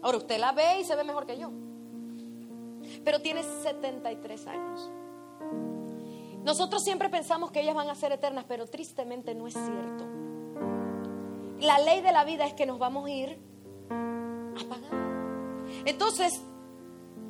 Ahora 0.02 0.18
usted 0.18 0.40
la 0.40 0.50
ve 0.50 0.80
y 0.80 0.84
se 0.84 0.96
ve 0.96 1.04
mejor 1.04 1.24
que 1.24 1.38
yo. 1.38 1.52
Pero 3.04 3.20
tiene 3.20 3.44
73 3.44 4.46
años. 4.48 4.90
Nosotros 6.42 6.82
siempre 6.82 7.10
pensamos 7.10 7.52
que 7.52 7.60
ellas 7.60 7.76
van 7.76 7.88
a 7.88 7.94
ser 7.94 8.10
eternas, 8.10 8.44
pero 8.48 8.66
tristemente 8.66 9.36
no 9.36 9.46
es 9.46 9.54
cierto. 9.54 10.04
La 11.60 11.78
ley 11.78 12.00
de 12.00 12.10
la 12.10 12.24
vida 12.24 12.44
es 12.44 12.54
que 12.54 12.66
nos 12.66 12.80
vamos 12.80 13.06
a 13.06 13.10
ir 13.10 13.38
apagando. 14.60 15.07
Entonces, 15.84 16.40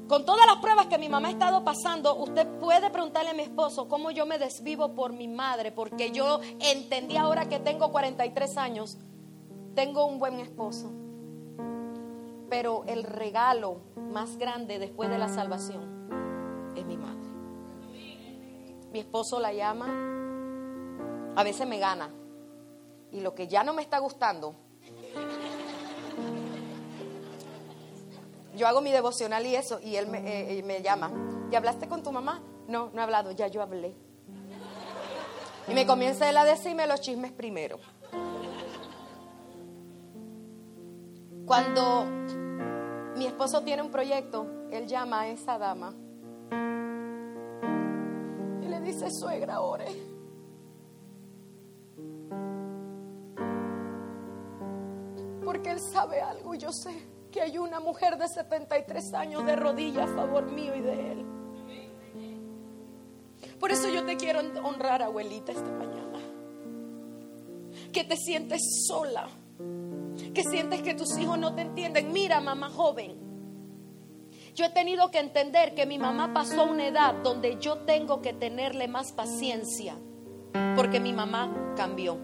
con 0.08 0.24
todas 0.24 0.46
las 0.46 0.56
pruebas 0.56 0.86
que 0.86 0.96
mi 0.96 1.08
mamá 1.08 1.28
ha 1.28 1.30
estado 1.32 1.62
pasando, 1.64 2.16
usted 2.16 2.46
puede 2.58 2.88
preguntarle 2.88 3.30
a 3.30 3.34
mi 3.34 3.42
esposo 3.42 3.88
cómo 3.88 4.10
yo 4.10 4.24
me 4.24 4.38
desvivo 4.38 4.94
por 4.94 5.12
mi 5.12 5.28
madre, 5.28 5.70
porque 5.70 6.10
yo 6.10 6.40
entendí 6.60 7.18
ahora 7.18 7.48
que 7.48 7.58
tengo 7.58 7.92
43 7.92 8.56
años, 8.56 8.96
tengo 9.74 10.06
un 10.06 10.18
buen 10.18 10.40
esposo. 10.40 10.90
Pero 12.48 12.84
el 12.86 13.04
regalo 13.04 13.82
más 13.96 14.38
grande 14.38 14.78
después 14.78 15.10
de 15.10 15.18
la 15.18 15.28
salvación 15.28 16.72
es 16.74 16.86
mi 16.86 16.96
madre. 16.96 17.28
Mi 18.90 19.00
esposo 19.00 19.38
la 19.38 19.52
llama, 19.52 19.86
a 21.36 21.44
veces 21.44 21.68
me 21.68 21.78
gana. 21.78 22.10
Y 23.12 23.20
lo 23.20 23.34
que 23.34 23.46
ya 23.46 23.62
no 23.62 23.74
me 23.74 23.82
está 23.82 23.98
gustando, 23.98 24.54
yo 28.58 28.66
hago 28.66 28.80
mi 28.80 28.90
devocional 28.90 29.46
y 29.46 29.54
eso, 29.54 29.80
y 29.80 29.96
él 29.96 30.08
eh, 30.12 30.62
me, 30.64 30.82
llama. 30.82 31.10
¿Y 31.50 31.54
hablaste 31.54 31.88
con 31.88 32.02
tu 32.02 32.10
mamá? 32.12 32.42
No, 32.66 32.90
no 32.92 33.00
he 33.00 33.04
hablado, 33.04 33.30
ya 33.30 33.46
yo 33.46 33.62
hablé. 33.62 33.94
Y 35.68 35.74
me 35.74 35.86
comienza 35.86 36.28
él 36.28 36.36
a 36.36 36.44
decirme 36.44 36.86
los 36.86 37.00
chismes 37.00 37.32
primero. 37.32 37.78
Cuando 41.46 42.04
mi 43.16 43.26
esposo 43.26 43.62
tiene 43.62 43.82
un 43.82 43.90
proyecto, 43.90 44.46
él 44.70 44.86
llama 44.86 45.20
a 45.20 45.28
esa 45.28 45.56
dama 45.56 45.94
y 48.60 48.68
le 48.68 48.80
dice, 48.80 49.10
suegra, 49.10 49.60
ore. 49.60 49.86
Porque 55.44 55.70
él 55.70 55.80
sabe 55.80 56.20
algo 56.20 56.54
y 56.54 56.58
yo 56.58 56.72
sé 56.72 57.17
que 57.30 57.42
hay 57.42 57.58
una 57.58 57.80
mujer 57.80 58.16
de 58.16 58.28
73 58.28 59.14
años 59.14 59.44
de 59.44 59.56
rodillas 59.56 60.10
a 60.10 60.14
favor 60.14 60.50
mío 60.50 60.74
y 60.74 60.80
de 60.80 61.12
él. 61.12 61.26
Por 63.60 63.72
eso 63.72 63.88
yo 63.88 64.04
te 64.04 64.16
quiero 64.16 64.40
honrar, 64.62 65.02
abuelita, 65.02 65.52
esta 65.52 65.70
mañana. 65.70 66.18
Que 67.92 68.04
te 68.04 68.16
sientes 68.16 68.60
sola. 68.86 69.28
Que 70.34 70.42
sientes 70.42 70.82
que 70.82 70.94
tus 70.94 71.18
hijos 71.18 71.38
no 71.38 71.54
te 71.54 71.62
entienden. 71.62 72.12
Mira, 72.12 72.40
mamá 72.40 72.70
joven. 72.70 73.16
Yo 74.54 74.64
he 74.64 74.70
tenido 74.70 75.10
que 75.10 75.18
entender 75.18 75.74
que 75.74 75.86
mi 75.86 75.98
mamá 75.98 76.32
pasó 76.32 76.64
una 76.64 76.86
edad 76.86 77.14
donde 77.22 77.58
yo 77.60 77.78
tengo 77.78 78.22
que 78.22 78.32
tenerle 78.32 78.88
más 78.88 79.12
paciencia. 79.12 79.96
Porque 80.76 81.00
mi 81.00 81.12
mamá 81.12 81.74
cambió. 81.76 82.18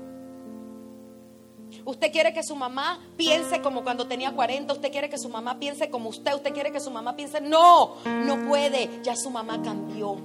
Usted 1.84 2.10
quiere 2.12 2.32
que 2.32 2.42
su 2.42 2.56
mamá 2.56 2.98
piense 3.16 3.60
como 3.60 3.82
cuando 3.82 4.06
tenía 4.06 4.32
40, 4.32 4.72
usted 4.72 4.90
quiere 4.90 5.10
que 5.10 5.18
su 5.18 5.28
mamá 5.28 5.58
piense 5.58 5.90
como 5.90 6.08
usted, 6.08 6.34
usted 6.34 6.52
quiere 6.52 6.72
que 6.72 6.80
su 6.80 6.90
mamá 6.90 7.14
piense, 7.14 7.40
no, 7.40 7.96
no 8.04 8.48
puede, 8.48 9.00
ya 9.02 9.14
su 9.16 9.30
mamá 9.30 9.60
cambió. 9.62 10.16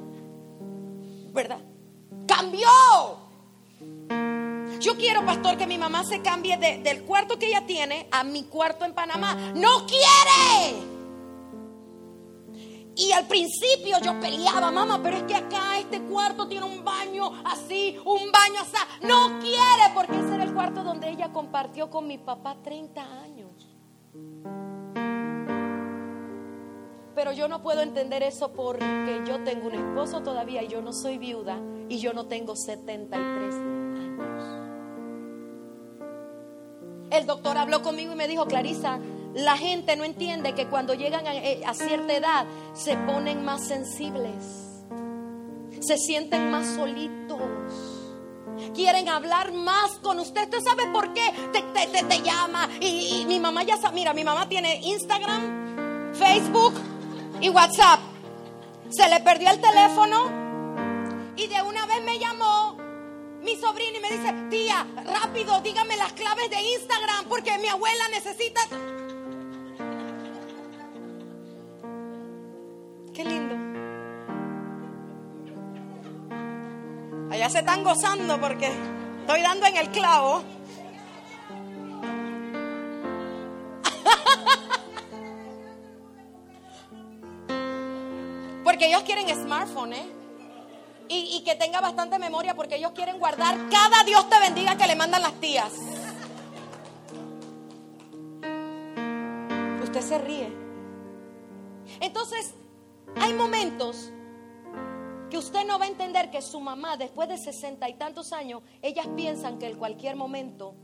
¿Verdad? 1.34 1.60
Cambió. 2.28 2.68
Yo 4.80 4.96
quiero, 4.96 5.26
pastor, 5.26 5.58
que 5.58 5.68
mi 5.68 5.78
mamá 5.78 6.06
se 6.06 6.22
cambie 6.22 6.58
del 6.58 7.04
cuarto 7.04 7.38
que 7.38 7.48
ella 7.48 7.66
tiene 7.66 8.08
a 8.12 8.24
mi 8.24 8.44
cuarto 8.44 8.86
en 8.86 8.94
Panamá. 8.94 9.36
No 9.56 9.86
quiere. 9.86 10.89
Y 13.00 13.12
al 13.14 13.26
principio 13.28 13.98
yo 14.04 14.20
peleaba, 14.20 14.70
mamá, 14.72 15.00
pero 15.02 15.18
es 15.18 15.24
que 15.24 15.36
acá 15.36 15.80
este 15.80 16.02
cuarto 16.02 16.48
tiene 16.48 16.66
un 16.66 16.84
baño 16.84 17.32
así, 17.46 17.98
un 18.06 18.32
baño 18.32 18.60
así. 18.62 19.08
No 19.08 19.40
quiere, 19.40 19.94
porque 19.96 20.20
ese 20.20 20.36
era 20.36 20.44
el 20.44 20.54
cuarto 20.54 20.84
donde 20.84 21.10
ella 21.10 21.32
compartió 21.32 21.90
con 21.90 22.06
mi 22.08 22.18
papá 22.18 22.58
30 22.62 23.02
años. 23.02 23.30
pero 27.20 27.34
yo 27.34 27.50
no 27.50 27.62
puedo 27.62 27.82
entender 27.82 28.24
eso 28.24 28.54
porque 28.54 29.22
yo 29.28 29.44
tengo 29.44 29.68
un 29.68 29.74
esposo 29.74 30.24
todavía 30.24 30.64
y 30.64 30.70
yo 30.70 30.82
no 30.82 30.94
soy 30.94 31.18
viuda 31.18 31.60
y 31.90 32.00
yo 32.00 32.14
no 32.14 32.28
tengo 32.28 32.56
73 32.56 33.56
años. 33.56 33.90
El 37.12 37.26
doctor 37.26 37.58
habló 37.58 37.82
conmigo 37.82 38.14
y 38.14 38.16
me 38.16 38.26
dijo, 38.30 38.46
Clarisa, 38.46 39.00
la 39.34 39.58
gente 39.58 39.96
no 39.96 40.04
entiende 40.04 40.54
que 40.54 40.68
cuando 40.68 40.94
llegan 40.94 41.28
a, 41.28 41.36
eh, 41.36 41.62
a 41.66 41.74
cierta 41.74 42.14
edad 42.14 42.46
se 42.74 42.98
ponen 42.98 43.44
más 43.44 43.68
sensibles, 43.68 44.44
se 45.80 45.98
sienten 45.98 46.52
más 46.52 46.68
solitos 46.68 47.40
quieren 48.74 49.10
hablar 49.10 49.52
más 49.54 49.92
con 50.02 50.20
usted. 50.20 50.44
¿Usted 50.44 50.62
sabe 50.62 50.88
por 50.88 51.14
qué 51.14 51.34
te, 51.54 51.62
te, 51.62 52.04
te, 52.04 52.22
llama? 52.22 52.70
Y, 52.80 53.22
y, 53.22 53.26
mi 53.26 53.40
mamá 53.40 53.64
ya 53.64 53.78
sabe, 53.78 53.96
mira, 53.96 54.14
mi 54.14 54.24
mamá 54.24 54.48
tiene 54.48 54.80
Instagram, 54.84 56.14
Facebook 56.14 56.74
y 57.42 57.50
WhatsApp. 57.50 58.00
Se 58.90 59.08
le 59.08 59.20
perdió 59.20 59.50
el 59.50 59.62
teléfono 59.62 60.32
y 61.36 61.48
de 61.48 61.62
una 61.62 61.86
vez 61.86 62.04
me 62.04 62.20
llamó 62.20 62.78
mi 63.42 63.56
sobrino 63.56 63.98
y 63.98 64.02
me 64.02 64.10
dice, 64.12 64.34
tía, 64.50 64.86
rápido, 65.06 65.62
dígame 65.62 65.96
las 65.96 66.14
claves 66.14 66.50
de 66.50 66.62
Instagram 66.62 67.26
porque 67.28 67.58
mi 67.60 67.68
abuela 67.68 68.08
necesita... 68.10 68.62
Qué 73.20 73.26
lindo. 73.26 73.56
Allá 77.30 77.50
se 77.50 77.60
están 77.60 77.84
gozando 77.84 78.40
porque 78.40 78.72
estoy 79.20 79.42
dando 79.42 79.66
en 79.66 79.76
el 79.76 79.90
clavo. 79.90 80.42
Porque 88.64 88.88
ellos 88.88 89.04
quieren 89.04 89.28
smartphone, 89.28 89.94
¿eh? 89.94 90.10
Y, 91.10 91.36
y, 91.36 91.44
que 91.44 91.56
tenga 91.56 91.82
bastante 91.82 92.20
memoria 92.20 92.56
porque 92.56 92.76
ellos 92.76 92.92
quieren 92.92 93.20
guardar 93.20 93.58
cada 93.70 94.04
Dios 94.06 94.30
te 94.30 94.40
bendiga 94.40 94.78
que 94.78 94.88
le 94.88 94.96
mandan 94.96 95.24
las 95.24 95.34
tías. 95.42 95.74
Usted 99.84 100.02
se 100.02 100.18
ríe. 100.20 100.54
Entonces, 102.00 102.54
hay 103.16 103.34
momentos 103.34 104.12
que 105.30 105.38
usted 105.38 105.66
no 105.66 105.78
va 105.78 105.86
a 105.86 105.88
entender 105.88 106.32
que 106.32 106.42
su 106.42 106.60
mamá, 106.60 106.98
después 106.98 107.30
de 107.30 107.38
sesenta 107.38 107.88
y 107.88 107.94
tantos 107.96 108.34
años, 108.34 108.64
ellas 108.82 109.08
piensan 109.16 109.60
que 109.60 109.68
en 109.68 109.78
cualquier 109.78 110.16
momento 110.16 110.76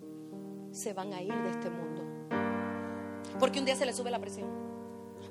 se 0.72 0.94
van 0.94 1.14
a 1.14 1.22
ir 1.22 1.34
de 1.34 1.50
este 1.50 1.70
mundo. 1.70 2.04
Porque 3.40 3.60
un 3.60 3.66
día 3.66 3.76
se 3.76 3.86
le 3.86 3.94
sube 3.94 4.12
la 4.12 4.20
presión, 4.20 4.50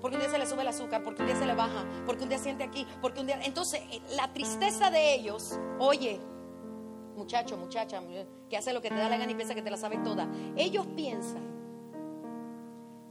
porque 0.00 0.16
un 0.16 0.22
día 0.22 0.30
se 0.30 0.38
le 0.38 0.46
sube 0.46 0.62
el 0.62 0.68
azúcar, 0.68 1.02
porque 1.04 1.22
un 1.22 1.28
día 1.28 1.36
se 1.36 1.46
le 1.46 1.54
baja, 1.54 1.84
porque 2.06 2.24
un 2.24 2.28
día 2.28 2.38
siente 2.38 2.64
aquí, 2.64 2.86
porque 3.00 3.20
un 3.20 3.26
día... 3.26 3.40
Entonces, 3.42 3.80
eh, 3.90 4.00
la 4.16 4.32
tristeza 4.32 4.90
de 4.90 5.14
ellos, 5.14 5.58
oye, 5.78 6.20
muchacho, 7.14 7.56
muchacha, 7.56 8.02
que 8.48 8.56
hace 8.56 8.72
lo 8.72 8.82
que 8.82 8.88
te 8.88 8.96
da 8.96 9.08
la 9.08 9.16
gana 9.16 9.30
y 9.30 9.34
piensa 9.34 9.54
que 9.54 9.62
te 9.62 9.70
la 9.70 9.76
sabe 9.76 9.98
toda, 9.98 10.28
ellos 10.56 10.86
piensan, 10.96 11.42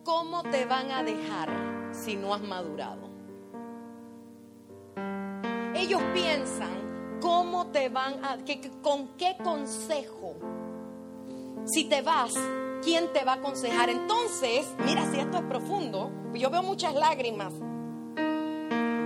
¿cómo 0.03 0.43
te 0.43 0.65
van 0.65 0.91
a 0.91 1.03
dejar 1.03 1.49
si 1.91 2.15
no 2.15 2.33
has 2.33 2.41
madurado? 2.41 3.09
Ellos 5.83 6.01
piensan 6.13 7.19
cómo 7.19 7.67
te 7.67 7.89
van 7.89 8.23
a, 8.23 8.37
que, 8.37 8.71
con 8.81 9.09
qué 9.17 9.35
consejo, 9.43 10.35
si 11.65 11.85
te 11.85 12.01
vas, 12.01 12.33
¿quién 12.81 13.11
te 13.11 13.25
va 13.25 13.33
a 13.33 13.35
aconsejar? 13.35 13.89
Entonces, 13.89 14.65
mira, 14.85 15.05
si 15.11 15.19
esto 15.19 15.37
es 15.37 15.43
profundo, 15.43 16.09
yo 16.33 16.49
veo 16.49 16.63
muchas 16.63 16.95
lágrimas. 16.95 17.53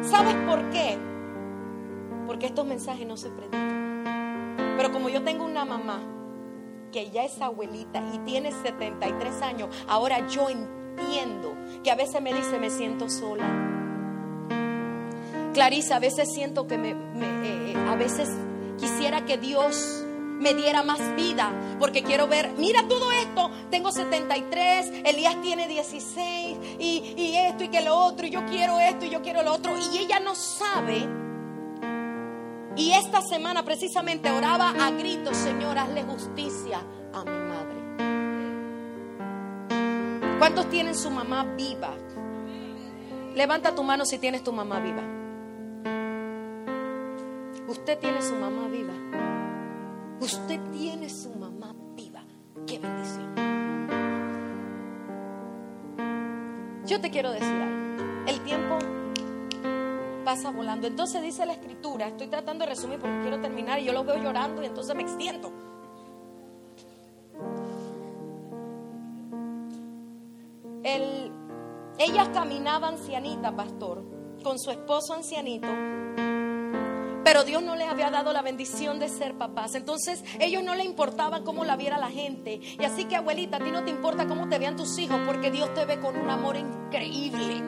¿Sabes 0.04 0.36
por 0.48 0.70
qué? 0.70 0.98
Porque 2.28 2.46
estos 2.46 2.66
mensajes 2.66 3.08
no 3.08 3.18
se 3.18 3.30
predican. 3.30 4.76
Pero 4.78 4.92
como 4.92 5.10
yo 5.10 5.24
tengo 5.24 5.46
una 5.46 5.66
mamá 5.66 6.00
que 6.92 7.10
ya 7.10 7.24
es 7.24 7.42
abuelita 7.42 8.04
y 8.14 8.20
tiene 8.20 8.52
73 8.52 9.42
años, 9.42 9.70
ahora 9.88 10.28
yo 10.28 10.48
entiendo 10.50 11.56
que 11.84 11.90
a 11.90 11.96
veces 11.96 12.22
me 12.22 12.34
dice, 12.34 12.60
me 12.60 12.70
siento 12.70 13.10
sola 13.10 13.67
Clarisa, 15.58 15.96
a 15.96 16.00
veces 16.00 16.32
siento 16.32 16.68
que 16.68 16.78
me, 16.78 16.92
eh, 16.92 17.74
a 17.90 17.96
veces 17.96 18.30
quisiera 18.78 19.26
que 19.26 19.40
Dios 19.40 20.04
me 20.40 20.54
diera 20.54 20.84
más 20.84 21.00
vida, 21.16 21.52
porque 21.80 22.04
quiero 22.04 22.28
ver, 22.28 22.52
mira 22.60 22.88
todo 22.88 23.12
esto, 23.12 23.50
tengo 23.72 23.92
73, 23.92 25.02
Elías 25.04 25.42
tiene 25.42 25.68
16, 25.68 26.58
y, 26.78 27.16
y 27.18 27.38
esto 27.38 27.64
y 27.64 27.70
que 27.70 27.82
lo 27.82 27.98
otro, 27.98 28.28
y 28.28 28.30
yo 28.30 28.46
quiero 28.46 28.80
esto 28.80 29.06
y 29.06 29.10
yo 29.10 29.24
quiero 29.24 29.42
lo 29.42 29.52
otro, 29.52 29.76
y 29.76 29.98
ella 29.98 30.20
no 30.20 30.36
sabe. 30.36 31.08
Y 32.76 32.92
esta 32.92 33.24
semana 33.24 33.64
precisamente 33.64 34.30
oraba 34.30 34.76
a 34.80 34.92
gritos, 34.92 35.36
Señor, 35.36 35.80
hazle 35.80 36.04
justicia 36.04 36.84
a 37.12 37.24
mi 37.24 37.32
madre. 37.32 37.78
¿Cuántos 40.38 40.70
tienen 40.70 40.94
su 40.94 41.10
mamá 41.10 41.46
viva? 41.58 41.96
Levanta 43.34 43.74
tu 43.74 43.82
mano 43.82 44.06
si 44.06 44.20
tienes 44.20 44.44
tu 44.44 44.54
mamá 44.54 44.80
viva. 44.82 45.17
Usted 47.68 48.00
tiene 48.00 48.22
su 48.22 48.34
mamá 48.36 48.70
viva. 48.70 48.94
Usted 50.22 50.58
tiene 50.72 51.10
su 51.10 51.30
mamá 51.32 51.76
viva. 51.96 52.24
Qué 52.66 52.80
bendición. 52.80 53.36
Yo 56.86 57.02
te 57.02 57.10
quiero 57.10 57.32
decir 57.32 57.52
algo. 57.62 58.04
El 58.26 58.40
tiempo 58.42 58.78
pasa 60.24 60.52
volando. 60.52 60.88
Entonces 60.88 61.22
dice 61.22 61.46
la 61.46 61.54
escritura, 61.54 62.08
estoy 62.08 62.28
tratando 62.28 62.64
de 62.64 62.70
resumir 62.70 63.00
porque 63.00 63.20
quiero 63.22 63.42
terminar 63.42 63.80
y 63.80 63.86
yo 63.86 63.92
lo 63.92 64.06
veo 64.06 64.18
llorando 64.18 64.64
y 64.64 64.68
entonces 64.68 64.96
me 64.96 65.04
extiendo. 65.04 65.52
El, 70.84 71.34
ella 72.00 72.32
caminaba 72.32 72.88
ancianita, 72.88 73.54
pastor, 73.54 74.06
con 74.42 74.58
su 74.58 74.72
esposo 74.72 75.14
ancianito 75.14 75.68
pero 77.28 77.44
Dios 77.44 77.62
no 77.62 77.76
les 77.76 77.90
había 77.90 78.10
dado 78.10 78.32
la 78.32 78.42
bendición 78.42 79.00
de 79.00 79.10
ser 79.10 79.34
papás. 79.34 79.76
Entonces 79.76 80.24
ellos 80.40 80.64
no 80.64 80.76
le 80.76 80.86
importaba 80.86 81.44
cómo 81.44 81.66
la 81.66 81.76
viera 81.76 81.98
la 81.98 82.10
gente. 82.10 82.62
Y 82.80 82.86
así 82.86 83.04
que 83.04 83.18
abuelita, 83.18 83.58
a 83.58 83.60
ti 83.60 83.70
no 83.70 83.84
te 83.84 83.90
importa 83.90 84.28
cómo 84.28 84.48
te 84.48 84.58
vean 84.58 84.78
tus 84.78 84.98
hijos 84.98 85.20
porque 85.26 85.52
Dios 85.52 85.74
te 85.74 85.84
ve 85.84 86.00
con 86.00 86.16
un 86.16 86.30
amor 86.30 86.56
increíble. 86.56 87.62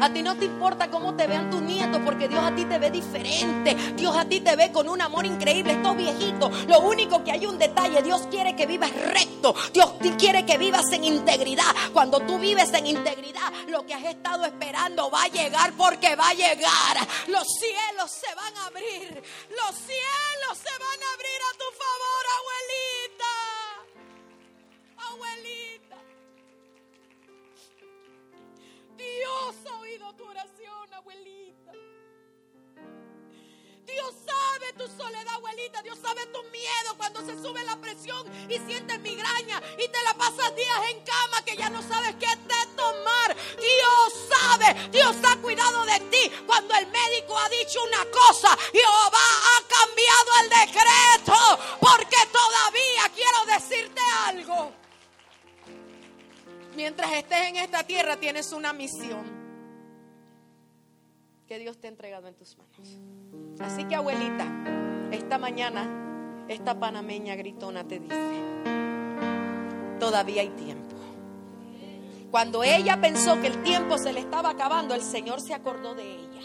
A 0.00 0.12
ti 0.12 0.22
no 0.22 0.36
te 0.36 0.44
importa 0.44 0.90
cómo 0.90 1.14
te 1.14 1.26
vean 1.26 1.50
tus 1.50 1.60
nietos 1.62 2.00
porque 2.04 2.28
Dios 2.28 2.42
a 2.42 2.54
ti 2.54 2.64
te 2.64 2.78
ve 2.78 2.90
diferente. 2.90 3.74
Dios 3.94 4.16
a 4.16 4.24
ti 4.24 4.40
te 4.40 4.56
ve 4.56 4.72
con 4.72 4.88
un 4.88 5.00
amor 5.00 5.26
increíble. 5.26 5.72
Estos 5.72 5.96
viejitos, 5.96 6.66
lo 6.66 6.80
único 6.80 7.24
que 7.24 7.32
hay 7.32 7.46
un 7.46 7.58
detalle, 7.58 8.02
Dios 8.02 8.26
quiere 8.30 8.54
que 8.54 8.66
vivas 8.66 8.90
recto. 8.94 9.54
Dios 9.72 9.94
quiere 10.18 10.44
que 10.44 10.58
vivas 10.58 10.90
en 10.92 11.04
integridad. 11.04 11.74
Cuando 11.92 12.20
tú 12.20 12.38
vives 12.38 12.72
en 12.72 12.86
integridad, 12.86 13.52
lo 13.68 13.84
que 13.86 13.94
has 13.94 14.04
estado 14.04 14.44
esperando 14.44 15.10
va 15.10 15.24
a 15.24 15.28
llegar 15.28 15.72
porque 15.72 16.16
va 16.16 16.28
a 16.28 16.34
llegar. 16.34 16.96
Los 17.28 17.46
cielos 17.58 18.10
se 18.10 18.34
van 18.34 18.56
a 18.56 18.66
abrir. 18.66 19.22
Los 19.50 19.76
cielos 19.76 20.58
se 20.58 20.78
van 20.78 21.02
a 21.02 21.12
abrir 21.14 21.40
a 21.42 21.52
tu 21.58 21.68
favor, 21.82 22.24
abuelita. 22.38 23.34
Abuelita. 25.12 25.57
Dios 28.98 29.54
ha 29.70 29.78
oído 29.78 30.12
tu 30.14 30.24
oración, 30.24 30.92
abuelita. 30.92 31.72
Dios 33.86 34.14
sabe 34.26 34.72
tu 34.72 34.86
soledad, 35.00 35.34
abuelita. 35.34 35.82
Dios 35.82 35.98
sabe 36.02 36.26
tu 36.26 36.42
miedo 36.50 36.96
cuando 36.96 37.24
se 37.24 37.40
sube 37.40 37.62
la 37.64 37.76
presión 37.76 38.26
y 38.50 38.58
sientes 38.58 39.00
migraña 39.00 39.62
y 39.78 39.88
te 39.88 40.02
la 40.02 40.14
pasas 40.14 40.54
días 40.56 40.80
en 40.90 41.04
cama 41.04 41.44
que 41.44 41.56
ya 41.56 41.70
no 41.70 41.80
sabes 41.82 42.16
qué 42.16 42.26
te 42.26 42.66
tomar. 42.76 43.36
Dios 43.56 44.28
sabe, 44.28 44.88
Dios 44.90 45.16
ha 45.24 45.36
cuidado 45.36 45.84
de 45.84 46.00
ti. 46.10 46.32
Cuando 46.44 46.74
el 46.74 46.86
médico 46.88 47.38
ha 47.38 47.48
dicho 47.48 47.82
una 47.84 48.04
cosa, 48.10 48.58
Jehová 48.72 49.28
ha 49.48 49.58
cambiado 49.68 50.30
el 50.42 50.48
decreto. 50.66 51.38
Mientras 56.88 57.12
estés 57.12 57.48
en 57.48 57.56
esta 57.56 57.82
tierra 57.82 58.16
tienes 58.16 58.50
una 58.50 58.72
misión 58.72 59.22
que 61.46 61.58
Dios 61.58 61.78
te 61.78 61.86
ha 61.86 61.90
entregado 61.90 62.28
en 62.28 62.34
tus 62.34 62.56
manos. 62.56 62.98
Así 63.60 63.84
que 63.84 63.94
abuelita, 63.94 64.46
esta 65.12 65.36
mañana 65.36 66.46
esta 66.48 66.80
panameña 66.80 67.34
gritona 67.34 67.86
te 67.86 67.98
dice, 67.98 68.16
todavía 70.00 70.40
hay 70.40 70.48
tiempo. 70.48 70.96
Cuando 72.30 72.64
ella 72.64 72.98
pensó 72.98 73.38
que 73.38 73.48
el 73.48 73.62
tiempo 73.62 73.98
se 73.98 74.14
le 74.14 74.20
estaba 74.20 74.48
acabando, 74.48 74.94
el 74.94 75.02
Señor 75.02 75.42
se 75.42 75.52
acordó 75.52 75.94
de 75.94 76.10
ella. 76.10 76.40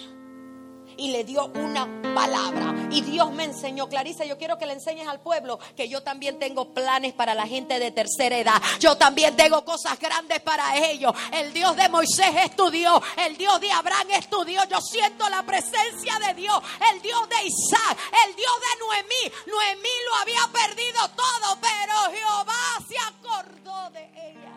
Y 0.97 1.11
le 1.11 1.23
dio 1.23 1.45
una 1.47 1.85
palabra. 2.13 2.73
Y 2.91 3.01
Dios 3.01 3.31
me 3.31 3.45
enseñó, 3.45 3.89
Clarisa, 3.89 4.25
yo 4.25 4.37
quiero 4.37 4.57
que 4.57 4.65
le 4.65 4.73
enseñes 4.73 5.07
al 5.07 5.19
pueblo 5.19 5.59
que 5.75 5.89
yo 5.89 6.03
también 6.03 6.39
tengo 6.39 6.73
planes 6.73 7.13
para 7.13 7.33
la 7.33 7.47
gente 7.47 7.79
de 7.79 7.91
tercera 7.91 8.37
edad. 8.37 8.61
Yo 8.79 8.95
también 8.97 9.35
tengo 9.35 9.65
cosas 9.65 9.99
grandes 9.99 10.41
para 10.41 10.77
ellos. 10.77 11.13
El 11.31 11.53
Dios 11.53 11.75
de 11.75 11.89
Moisés 11.89 12.35
es 12.43 12.55
tu 12.55 12.69
Dios, 12.69 13.01
el 13.25 13.37
Dios 13.37 13.59
de 13.59 13.71
Abraham 13.71 14.07
es 14.11 14.29
tu 14.29 14.43
Dios. 14.45 14.67
Yo 14.69 14.79
siento 14.81 15.27
la 15.29 15.43
presencia 15.43 16.19
de 16.27 16.33
Dios, 16.35 16.61
el 16.93 17.01
Dios 17.01 17.27
de 17.29 17.47
Isaac, 17.47 17.97
el 18.27 18.35
Dios 18.35 18.53
de 18.59 18.85
Noemí. 18.85 19.35
Noemí 19.47 19.89
lo 20.09 20.15
había 20.21 20.47
perdido 20.51 20.99
todo, 21.15 21.57
pero 21.61 22.15
Jehová 22.15 22.53
se 22.87 22.97
acordó 22.97 23.89
de 23.91 24.03
ella. 24.29 24.53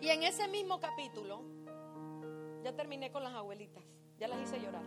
Y 0.00 0.10
en 0.10 0.22
ese 0.22 0.48
mismo 0.48 0.80
capítulo, 0.80 1.42
ya 2.62 2.72
terminé 2.72 3.10
con 3.10 3.22
las 3.22 3.34
abuelitas. 3.34 3.82
Ya 4.18 4.28
las 4.28 4.40
hice 4.40 4.60
llorar. 4.60 4.82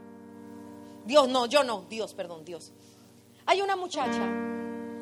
Dios, 1.05 1.27
no, 1.29 1.45
yo 1.45 1.63
no. 1.63 1.83
Dios, 1.89 2.13
perdón, 2.13 2.45
Dios. 2.45 2.71
Hay 3.45 3.61
una 3.61 3.75
muchacha, 3.75 4.27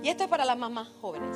y 0.02 0.10
esto 0.10 0.24
es 0.24 0.30
para 0.30 0.46
las 0.46 0.58
mamás 0.58 0.90
jóvenes. 1.02 1.36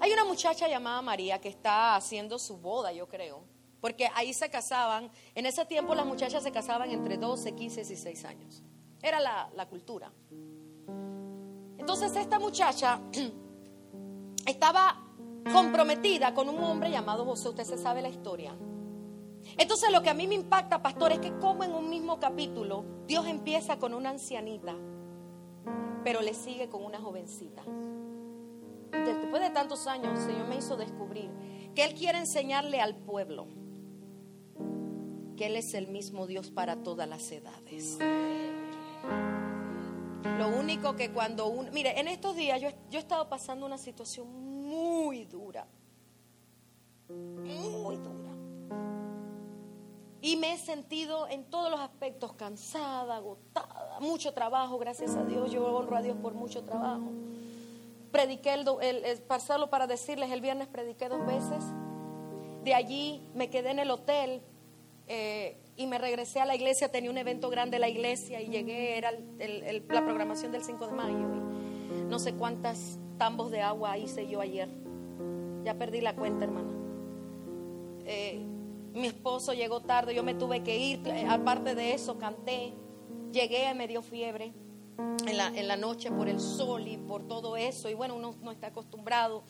Hay 0.00 0.12
una 0.12 0.24
muchacha 0.24 0.68
llamada 0.68 1.02
María 1.02 1.40
que 1.40 1.48
está 1.48 1.96
haciendo 1.96 2.38
su 2.38 2.56
boda, 2.58 2.92
yo 2.92 3.08
creo. 3.08 3.42
Porque 3.80 4.08
ahí 4.14 4.34
se 4.34 4.50
casaban, 4.50 5.10
en 5.34 5.46
ese 5.46 5.64
tiempo 5.64 5.94
las 5.94 6.04
muchachas 6.04 6.42
se 6.42 6.50
casaban 6.50 6.90
entre 6.90 7.16
12, 7.16 7.54
15 7.54 7.80
y 7.80 7.84
16 7.84 8.24
años. 8.24 8.62
Era 9.02 9.20
la, 9.20 9.50
la 9.54 9.66
cultura. 9.66 10.10
Entonces 11.78 12.14
esta 12.16 12.38
muchacha 12.38 13.00
estaba 14.46 15.04
comprometida 15.52 16.34
con 16.34 16.48
un 16.48 16.62
hombre 16.62 16.90
llamado 16.90 17.24
José, 17.24 17.50
usted 17.50 17.64
se 17.64 17.78
sabe 17.78 18.02
la 18.02 18.08
historia. 18.08 18.56
Entonces 19.56 19.90
lo 19.90 20.02
que 20.02 20.10
a 20.10 20.14
mí 20.14 20.26
me 20.26 20.34
impacta, 20.34 20.82
pastor, 20.82 21.12
es 21.12 21.18
que 21.20 21.36
como 21.38 21.64
en 21.64 21.72
un 21.72 21.88
mismo 21.88 22.20
capítulo 22.20 22.84
Dios 23.06 23.26
empieza 23.26 23.78
con 23.78 23.94
una 23.94 24.10
ancianita, 24.10 24.74
pero 26.04 26.20
le 26.20 26.34
sigue 26.34 26.68
con 26.68 26.84
una 26.84 27.00
jovencita. 27.00 27.62
Después 28.92 29.42
de 29.42 29.50
tantos 29.50 29.86
años, 29.86 30.18
el 30.18 30.26
Señor 30.26 30.48
me 30.48 30.56
hizo 30.56 30.76
descubrir 30.76 31.30
que 31.74 31.84
Él 31.84 31.94
quiere 31.94 32.18
enseñarle 32.18 32.80
al 32.80 32.96
pueblo 32.96 33.46
que 35.36 35.46
Él 35.46 35.56
es 35.56 35.72
el 35.74 35.86
mismo 35.86 36.26
Dios 36.26 36.50
para 36.50 36.82
todas 36.82 37.08
las 37.08 37.30
edades. 37.30 37.96
Lo 40.36 40.48
único 40.48 40.96
que 40.96 41.12
cuando 41.12 41.46
uno... 41.46 41.70
Mire, 41.72 41.98
en 41.98 42.08
estos 42.08 42.34
días 42.36 42.60
yo, 42.60 42.70
yo 42.90 42.98
he 42.98 43.02
estado 43.02 43.28
pasando 43.28 43.64
una 43.64 43.78
situación 43.78 44.28
muy 44.28 45.24
dura. 45.24 45.66
Muy 47.08 47.96
dura. 47.96 48.37
Y 50.20 50.36
me 50.36 50.52
he 50.52 50.58
sentido 50.58 51.28
en 51.28 51.44
todos 51.44 51.70
los 51.70 51.78
aspectos 51.78 52.32
cansada, 52.32 53.16
agotada, 53.16 54.00
mucho 54.00 54.32
trabajo, 54.32 54.78
gracias 54.78 55.14
a 55.14 55.24
Dios. 55.24 55.52
Yo 55.52 55.64
honro 55.64 55.96
a 55.96 56.02
Dios 56.02 56.16
por 56.20 56.34
mucho 56.34 56.64
trabajo. 56.64 57.10
Prediqué 58.10 58.54
el, 58.54 58.66
el, 58.82 59.18
pasarlo 59.22 59.70
para 59.70 59.86
decirles, 59.86 60.32
el 60.32 60.40
viernes 60.40 60.66
prediqué 60.66 61.08
dos 61.08 61.24
veces. 61.24 61.64
De 62.64 62.74
allí 62.74 63.22
me 63.34 63.48
quedé 63.48 63.70
en 63.70 63.78
el 63.78 63.90
hotel 63.90 64.42
eh, 65.06 65.60
y 65.76 65.86
me 65.86 65.98
regresé 65.98 66.40
a 66.40 66.46
la 66.46 66.56
iglesia. 66.56 66.90
Tenía 66.90 67.10
un 67.10 67.18
evento 67.18 67.48
grande 67.48 67.76
en 67.76 67.82
la 67.82 67.88
iglesia 67.88 68.40
y 68.40 68.48
llegué, 68.48 68.98
era 68.98 69.12
la 69.12 70.04
programación 70.04 70.50
del 70.50 70.64
5 70.64 70.86
de 70.86 70.92
mayo. 70.92 71.18
Y 71.96 72.02
no 72.08 72.18
sé 72.18 72.34
cuántas 72.34 72.98
tambos 73.18 73.52
de 73.52 73.60
agua 73.60 73.96
hice 73.98 74.26
yo 74.26 74.40
ayer. 74.40 74.68
Ya 75.64 75.74
perdí 75.74 76.00
la 76.00 76.16
cuenta, 76.16 76.44
hermana. 76.44 76.72
Eh, 78.04 78.47
mi 78.94 79.06
esposo 79.06 79.52
llegó 79.52 79.80
tarde, 79.80 80.14
yo 80.14 80.22
me 80.22 80.34
tuve 80.34 80.62
que 80.62 80.76
ir. 80.76 81.06
Eh, 81.06 81.26
aparte 81.28 81.74
de 81.74 81.94
eso, 81.94 82.18
canté. 82.18 82.72
Llegué, 83.32 83.72
me 83.74 83.86
dio 83.86 84.02
fiebre 84.02 84.52
en 85.26 85.36
la, 85.36 85.48
en 85.48 85.68
la 85.68 85.76
noche 85.76 86.10
por 86.10 86.28
el 86.28 86.40
sol 86.40 86.86
y 86.88 86.96
por 86.96 87.26
todo 87.28 87.56
eso. 87.56 87.88
Y 87.88 87.94
bueno, 87.94 88.16
uno 88.16 88.34
no 88.42 88.50
está 88.50 88.68
acostumbrado. 88.68 89.42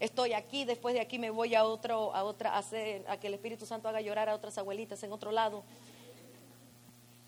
Estoy 0.00 0.32
aquí, 0.32 0.64
después 0.64 0.94
de 0.94 1.00
aquí 1.00 1.18
me 1.18 1.30
voy 1.30 1.54
a 1.54 1.64
otro, 1.64 2.14
a 2.14 2.24
otra, 2.24 2.54
a, 2.54 2.58
hacer, 2.58 3.04
a 3.08 3.18
que 3.18 3.28
el 3.28 3.34
Espíritu 3.34 3.64
Santo 3.64 3.88
haga 3.88 4.00
llorar 4.00 4.28
a 4.28 4.34
otras 4.34 4.58
abuelitas 4.58 5.02
en 5.02 5.12
otro 5.12 5.30
lado. 5.30 5.62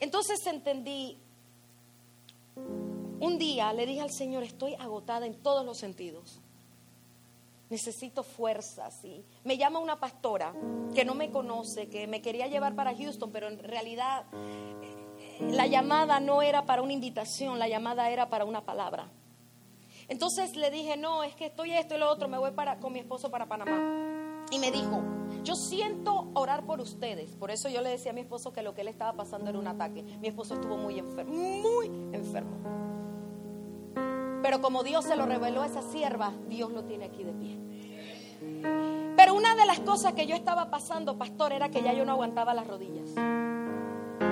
Entonces 0.00 0.44
entendí, 0.46 1.16
un 3.20 3.38
día 3.38 3.72
le 3.72 3.86
dije 3.86 4.00
al 4.00 4.10
Señor, 4.10 4.42
estoy 4.42 4.74
agotada 4.74 5.26
en 5.26 5.34
todos 5.34 5.64
los 5.64 5.78
sentidos 5.78 6.40
necesito 7.68 8.22
fuerzas. 8.22 9.04
Y 9.04 9.24
me 9.44 9.56
llama 9.56 9.78
una 9.78 9.98
pastora 9.98 10.54
que 10.94 11.04
no 11.04 11.14
me 11.14 11.30
conoce, 11.30 11.88
que 11.88 12.06
me 12.06 12.22
quería 12.22 12.46
llevar 12.46 12.74
para 12.74 12.94
Houston, 12.94 13.30
pero 13.30 13.48
en 13.48 13.58
realidad 13.58 14.24
eh, 14.32 15.50
la 15.52 15.66
llamada 15.66 16.20
no 16.20 16.42
era 16.42 16.66
para 16.66 16.82
una 16.82 16.92
invitación, 16.92 17.58
la 17.58 17.68
llamada 17.68 18.10
era 18.10 18.28
para 18.28 18.44
una 18.44 18.64
palabra. 18.64 19.10
Entonces 20.08 20.56
le 20.56 20.70
dije, 20.70 20.96
no, 20.96 21.24
es 21.24 21.34
que 21.34 21.46
estoy 21.46 21.72
esto 21.72 21.96
y 21.96 21.98
lo 21.98 22.10
otro, 22.10 22.28
me 22.28 22.38
voy 22.38 22.52
para, 22.52 22.78
con 22.78 22.92
mi 22.92 23.00
esposo 23.00 23.30
para 23.30 23.46
Panamá. 23.46 24.44
Y 24.52 24.60
me 24.60 24.70
dijo, 24.70 25.02
yo 25.42 25.56
siento 25.56 26.30
orar 26.34 26.64
por 26.64 26.80
ustedes. 26.80 27.32
Por 27.32 27.50
eso 27.50 27.68
yo 27.68 27.80
le 27.80 27.90
decía 27.90 28.12
a 28.12 28.14
mi 28.14 28.20
esposo 28.20 28.52
que 28.52 28.62
lo 28.62 28.74
que 28.74 28.82
él 28.82 28.88
estaba 28.88 29.12
pasando 29.14 29.50
era 29.50 29.58
un 29.58 29.66
ataque. 29.66 30.02
Mi 30.02 30.28
esposo 30.28 30.54
estuvo 30.54 30.76
muy 30.76 30.98
enfermo, 30.98 31.34
muy 31.34 31.86
enfermo. 32.12 32.56
Pero 34.46 34.60
como 34.60 34.84
Dios 34.84 35.04
se 35.04 35.16
lo 35.16 35.26
reveló 35.26 35.62
a 35.62 35.66
esa 35.66 35.82
sierva, 35.82 36.32
Dios 36.48 36.70
lo 36.70 36.84
tiene 36.84 37.06
aquí 37.06 37.24
de 37.24 37.32
pie. 37.32 37.58
Pero 39.16 39.34
una 39.34 39.56
de 39.56 39.66
las 39.66 39.80
cosas 39.80 40.12
que 40.12 40.28
yo 40.28 40.36
estaba 40.36 40.70
pasando, 40.70 41.18
pastor, 41.18 41.52
era 41.52 41.68
que 41.68 41.82
ya 41.82 41.92
yo 41.92 42.04
no 42.04 42.12
aguantaba 42.12 42.54
las 42.54 42.64
rodillas. 42.64 43.10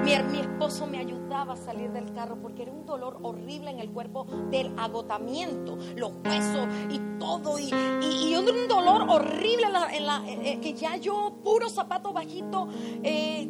Mi, 0.05 0.17
mi, 0.31 0.39
esposo 0.39 0.87
me 0.87 0.99
ayudaba 0.99 1.55
a 1.55 1.57
salir 1.57 1.91
del 1.91 2.13
carro 2.13 2.37
porque 2.41 2.63
era 2.63 2.71
un 2.71 2.87
dolor 2.87 3.19
horrible 3.23 3.73
en 3.73 3.81
el 3.81 3.91
cuerpo 3.91 4.25
del 4.53 4.73
agotamiento, 4.79 5.77
los 5.97 6.13
huesos 6.25 6.69
y 6.91 7.01
todo. 7.19 7.59
Y, 7.59 7.73
y, 8.01 8.37
un 8.37 8.69
dolor 8.69 9.07
horrible 9.09 9.67
en 9.67 10.07
la, 10.07 10.25
eh, 10.29 10.53
eh, 10.53 10.61
que 10.61 10.75
ya 10.75 10.97
yo, 10.97 11.39
puro 11.43 11.69
zapato 11.69 12.13
bajito, 12.13 12.69
eh, 13.03 13.49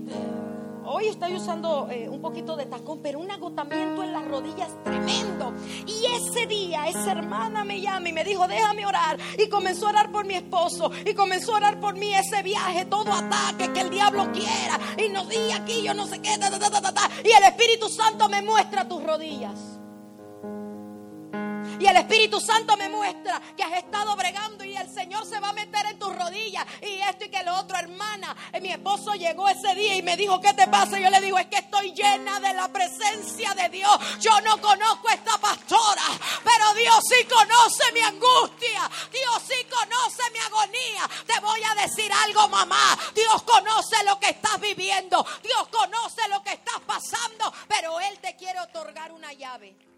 Hoy 0.86 1.06
estoy 1.06 1.34
usando 1.34 1.88
eh, 1.90 2.08
un 2.10 2.20
poquito 2.20 2.56
de 2.56 2.66
tacón, 2.66 3.00
pero 3.02 3.18
un 3.18 3.30
agotamiento 3.30 4.02
en 4.02 4.12
las 4.12 4.26
rodillas 4.28 4.70
tremendo. 4.84 5.54
Y 5.86 6.04
ese 6.14 6.46
día, 6.46 6.86
esa 6.88 7.12
hermana 7.12 7.64
me 7.64 7.80
llama 7.80 8.08
y 8.08 8.12
me 8.12 8.22
dijo, 8.22 8.46
déjame 8.46 8.84
orar. 8.84 9.18
Y 9.38 9.48
comenzó 9.48 9.86
a 9.86 9.90
orar 9.90 10.12
por 10.12 10.26
mi 10.26 10.34
esposo. 10.34 10.90
Y 11.06 11.14
comenzó 11.14 11.54
a 11.54 11.56
orar 11.56 11.80
por 11.80 11.94
mí 11.94 12.14
ese 12.14 12.42
viaje, 12.42 12.84
todo 12.84 13.12
ataque 13.12 13.72
que 13.72 13.80
el 13.80 13.90
diablo 13.90 14.30
quiera. 14.32 14.78
Y 14.98 15.08
no 15.08 15.24
di 15.24 15.50
aquí, 15.52 15.82
yo 15.82 15.94
no 15.94 16.06
sé 16.06 16.20
qué. 16.20 16.30
y 16.34 17.30
el 17.30 17.44
Espíritu 17.44 17.88
Santo 17.88 18.28
me 18.28 18.42
muestra 18.42 18.86
tus 18.86 19.02
rodillas. 19.02 19.73
Y 21.78 21.86
el 21.86 21.96
Espíritu 21.96 22.40
Santo 22.40 22.76
me 22.76 22.88
muestra 22.88 23.40
que 23.56 23.62
has 23.62 23.72
estado 23.72 24.14
bregando 24.16 24.64
y 24.64 24.76
el 24.76 24.88
Señor 24.92 25.26
se 25.26 25.40
va 25.40 25.48
a 25.48 25.52
meter 25.52 25.86
en 25.86 25.98
tus 25.98 26.14
rodillas. 26.14 26.64
Y 26.80 27.00
esto 27.00 27.24
y 27.24 27.28
que 27.28 27.42
lo 27.42 27.56
otro, 27.56 27.76
hermana. 27.76 28.34
Eh, 28.52 28.60
mi 28.60 28.70
esposo 28.70 29.14
llegó 29.14 29.48
ese 29.48 29.74
día 29.74 29.96
y 29.96 30.02
me 30.02 30.16
dijo, 30.16 30.40
¿qué 30.40 30.52
te 30.54 30.66
pasa? 30.68 30.98
Yo 30.98 31.10
le 31.10 31.20
digo, 31.20 31.38
es 31.38 31.46
que 31.46 31.58
estoy 31.58 31.92
llena 31.92 32.38
de 32.40 32.54
la 32.54 32.68
presencia 32.68 33.54
de 33.54 33.68
Dios. 33.68 33.98
Yo 34.20 34.40
no 34.42 34.60
conozco 34.60 35.08
a 35.08 35.14
esta 35.14 35.36
pastora, 35.38 36.02
pero 36.44 36.74
Dios 36.74 37.00
sí 37.08 37.26
conoce 37.26 37.92
mi 37.92 38.00
angustia. 38.00 38.90
Dios 39.10 39.42
sí 39.46 39.66
conoce 39.68 40.22
mi 40.32 40.38
agonía. 40.38 41.08
Te 41.26 41.40
voy 41.40 41.60
a 41.62 41.82
decir 41.82 42.10
algo, 42.24 42.48
mamá. 42.48 42.98
Dios 43.14 43.42
conoce 43.42 44.02
lo 44.04 44.18
que 44.20 44.30
estás 44.30 44.60
viviendo. 44.60 45.26
Dios 45.42 45.68
conoce 45.68 46.28
lo 46.28 46.42
que 46.42 46.52
estás 46.52 46.80
pasando, 46.86 47.52
pero 47.68 47.98
Él 48.00 48.18
te 48.20 48.36
quiere 48.36 48.60
otorgar 48.60 49.12
una 49.12 49.32
llave. 49.32 49.93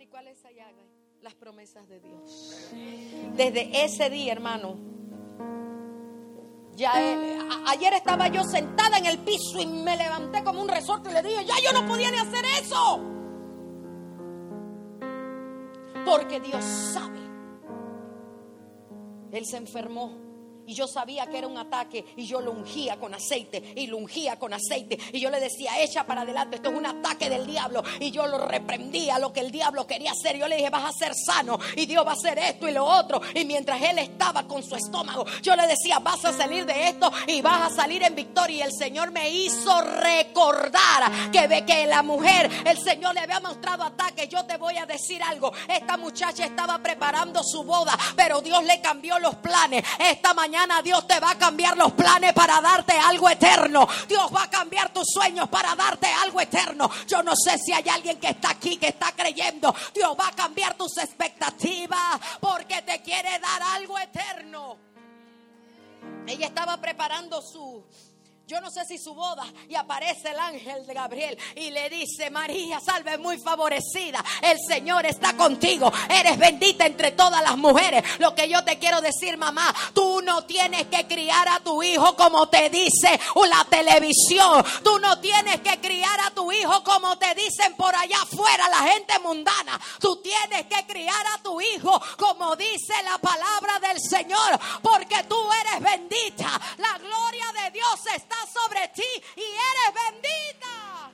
¿Y 0.00 0.06
cuál 0.06 0.28
es 0.28 0.42
llaga? 0.42 0.84
Las 1.22 1.34
promesas 1.34 1.88
de 1.88 2.00
Dios. 2.00 2.70
Desde 3.36 3.84
ese 3.84 4.08
día, 4.10 4.32
hermano. 4.32 4.76
Ya 6.76 6.92
ayer 7.66 7.92
estaba 7.94 8.28
yo 8.28 8.44
sentada 8.44 8.98
en 8.98 9.06
el 9.06 9.18
piso 9.18 9.60
y 9.60 9.66
me 9.66 9.96
levanté 9.96 10.44
como 10.44 10.62
un 10.62 10.68
resorte 10.68 11.10
y 11.10 11.12
le 11.12 11.22
dije, 11.22 11.44
ya 11.44 11.54
yo 11.64 11.72
no 11.72 11.88
podía 11.88 12.10
ni 12.12 12.18
hacer 12.18 12.44
eso. 12.62 13.00
Porque 16.04 16.38
Dios 16.40 16.64
sabe. 16.64 17.18
Él 19.32 19.44
se 19.44 19.56
enfermó 19.56 20.27
y 20.68 20.74
yo 20.74 20.86
sabía 20.86 21.26
que 21.26 21.38
era 21.38 21.46
un 21.46 21.56
ataque 21.56 22.04
y 22.14 22.26
yo 22.26 22.42
lo 22.42 22.52
ungía 22.52 23.00
con 23.00 23.14
aceite 23.14 23.72
y 23.74 23.86
lo 23.86 23.96
ungía 23.96 24.38
con 24.38 24.52
aceite. 24.52 24.98
Y 25.14 25.18
yo 25.18 25.30
le 25.30 25.40
decía, 25.40 25.80
echa 25.80 26.06
para 26.06 26.20
adelante, 26.20 26.56
esto 26.56 26.68
es 26.68 26.76
un 26.76 26.84
ataque 26.84 27.30
del 27.30 27.46
diablo. 27.46 27.82
Y 28.00 28.10
yo 28.10 28.26
lo 28.26 28.46
reprendía, 28.46 29.18
lo 29.18 29.32
que 29.32 29.40
el 29.40 29.50
diablo 29.50 29.86
quería 29.86 30.12
hacer. 30.12 30.36
Yo 30.36 30.46
le 30.46 30.56
dije, 30.56 30.68
vas 30.68 30.84
a 30.84 30.92
ser 30.92 31.14
sano 31.14 31.58
y 31.74 31.86
Dios 31.86 32.06
va 32.06 32.10
a 32.10 32.14
hacer 32.14 32.38
esto 32.38 32.68
y 32.68 32.72
lo 32.72 32.84
otro. 32.84 33.22
Y 33.34 33.46
mientras 33.46 33.80
él 33.80 33.98
estaba 33.98 34.46
con 34.46 34.62
su 34.62 34.76
estómago, 34.76 35.24
yo 35.42 35.56
le 35.56 35.66
decía, 35.66 36.00
vas 36.00 36.22
a 36.26 36.34
salir 36.34 36.66
de 36.66 36.88
esto 36.88 37.10
y 37.26 37.40
vas 37.40 37.72
a 37.72 37.74
salir 37.74 38.02
en 38.02 38.14
victoria. 38.14 38.58
Y 38.58 38.60
el 38.60 38.72
Señor 38.72 39.10
me 39.10 39.30
hizo 39.30 39.80
recordar 39.80 41.30
que 41.32 41.46
ve 41.46 41.64
que 41.64 41.86
la 41.86 42.02
mujer, 42.02 42.50
el 42.66 42.76
Señor 42.76 43.14
le 43.14 43.20
había 43.20 43.40
mostrado 43.40 43.84
ataques. 43.84 44.28
Yo 44.28 44.44
te 44.44 44.58
voy 44.58 44.76
a 44.76 44.84
decir 44.84 45.22
algo, 45.22 45.50
esta 45.66 45.96
muchacha 45.96 46.44
estaba 46.44 46.76
preparando 46.78 47.42
su 47.42 47.64
boda, 47.64 47.98
pero 48.14 48.42
Dios 48.42 48.62
le 48.64 48.82
cambió 48.82 49.18
los 49.18 49.36
planes. 49.36 49.82
Esta 49.98 50.34
mañana 50.34 50.57
Dios 50.82 51.06
te 51.06 51.18
va 51.20 51.32
a 51.32 51.38
cambiar 51.38 51.76
los 51.76 51.92
planes 51.92 52.32
para 52.32 52.60
darte 52.60 52.92
algo 52.92 53.28
eterno. 53.28 53.86
Dios 54.08 54.30
va 54.34 54.44
a 54.44 54.50
cambiar 54.50 54.92
tus 54.92 55.06
sueños 55.06 55.48
para 55.48 55.74
darte 55.74 56.06
algo 56.06 56.40
eterno. 56.40 56.90
Yo 57.06 57.22
no 57.22 57.34
sé 57.36 57.58
si 57.58 57.72
hay 57.72 57.88
alguien 57.88 58.18
que 58.18 58.30
está 58.30 58.50
aquí 58.50 58.76
que 58.76 58.88
está 58.88 59.12
creyendo. 59.12 59.74
Dios 59.94 60.16
va 60.18 60.28
a 60.28 60.32
cambiar 60.32 60.74
tus 60.74 60.96
expectativas 60.98 62.20
porque 62.40 62.82
te 62.82 63.00
quiere 63.02 63.38
dar 63.38 63.62
algo 63.74 63.98
eterno. 63.98 64.76
Ella 66.26 66.46
estaba 66.46 66.76
preparando 66.76 67.40
su 67.42 67.84
yo 68.48 68.62
no 68.62 68.70
sé 68.70 68.86
si 68.86 68.96
su 68.96 69.12
boda 69.12 69.44
y 69.68 69.74
aparece 69.74 70.30
el 70.30 70.38
ángel 70.38 70.86
de 70.86 70.94
Gabriel 70.94 71.38
y 71.54 71.70
le 71.70 71.90
dice, 71.90 72.30
María, 72.30 72.80
salve 72.80 73.18
muy 73.18 73.36
favorecida, 73.38 74.24
el 74.40 74.58
Señor 74.66 75.04
está 75.04 75.36
contigo, 75.36 75.92
eres 76.08 76.38
bendita 76.38 76.86
entre 76.86 77.12
todas 77.12 77.42
las 77.42 77.58
mujeres. 77.58 78.02
Lo 78.18 78.34
que 78.34 78.48
yo 78.48 78.64
te 78.64 78.78
quiero 78.78 79.02
decir, 79.02 79.36
mamá, 79.36 79.74
tú 79.92 80.22
no 80.22 80.44
tienes 80.44 80.86
que 80.86 81.06
criar 81.06 81.46
a 81.46 81.60
tu 81.60 81.82
hijo 81.82 82.16
como 82.16 82.48
te 82.48 82.70
dice 82.70 83.20
la 83.48 83.64
televisión, 83.64 84.64
tú 84.82 84.98
no 84.98 85.20
tienes 85.20 85.60
que 85.60 85.78
criar 85.80 86.18
a 86.20 86.30
tu 86.30 86.50
hijo 86.50 86.82
como 86.84 87.18
te 87.18 87.34
dicen 87.34 87.74
por 87.76 87.94
allá 87.94 88.22
afuera 88.22 88.68
la 88.68 88.90
gente 88.90 89.18
mundana, 89.18 89.78
tú 90.00 90.16
tienes 90.22 90.66
que 90.66 90.86
criar 90.86 91.26
a 91.34 91.42
tu 91.42 91.60
hijo 91.60 92.00
como 92.16 92.56
dice 92.56 92.94
la 93.04 93.18
palabra 93.18 93.78
del 93.88 94.00
Señor, 94.00 94.58
porque 94.82 95.22
tú 95.24 95.36
eres 95.52 95.82
bendita, 95.82 96.60
la 96.78 96.96
gloria 96.98 97.46
de 97.64 97.70
Dios 97.72 98.00
está 98.14 98.37
sobre 98.46 98.88
ti 98.88 99.02
y 99.36 99.40
eres 99.40 100.12
bendita. 100.12 101.12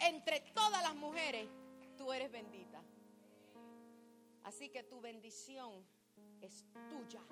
Entre 0.00 0.40
todas 0.52 0.82
las 0.82 0.94
mujeres, 0.94 1.48
tú 1.96 2.12
eres 2.12 2.30
bendita. 2.30 2.82
Así 4.44 4.68
que 4.68 4.82
tu 4.82 5.00
bendición 5.00 5.86
es 6.40 6.64
tuya. 6.88 7.22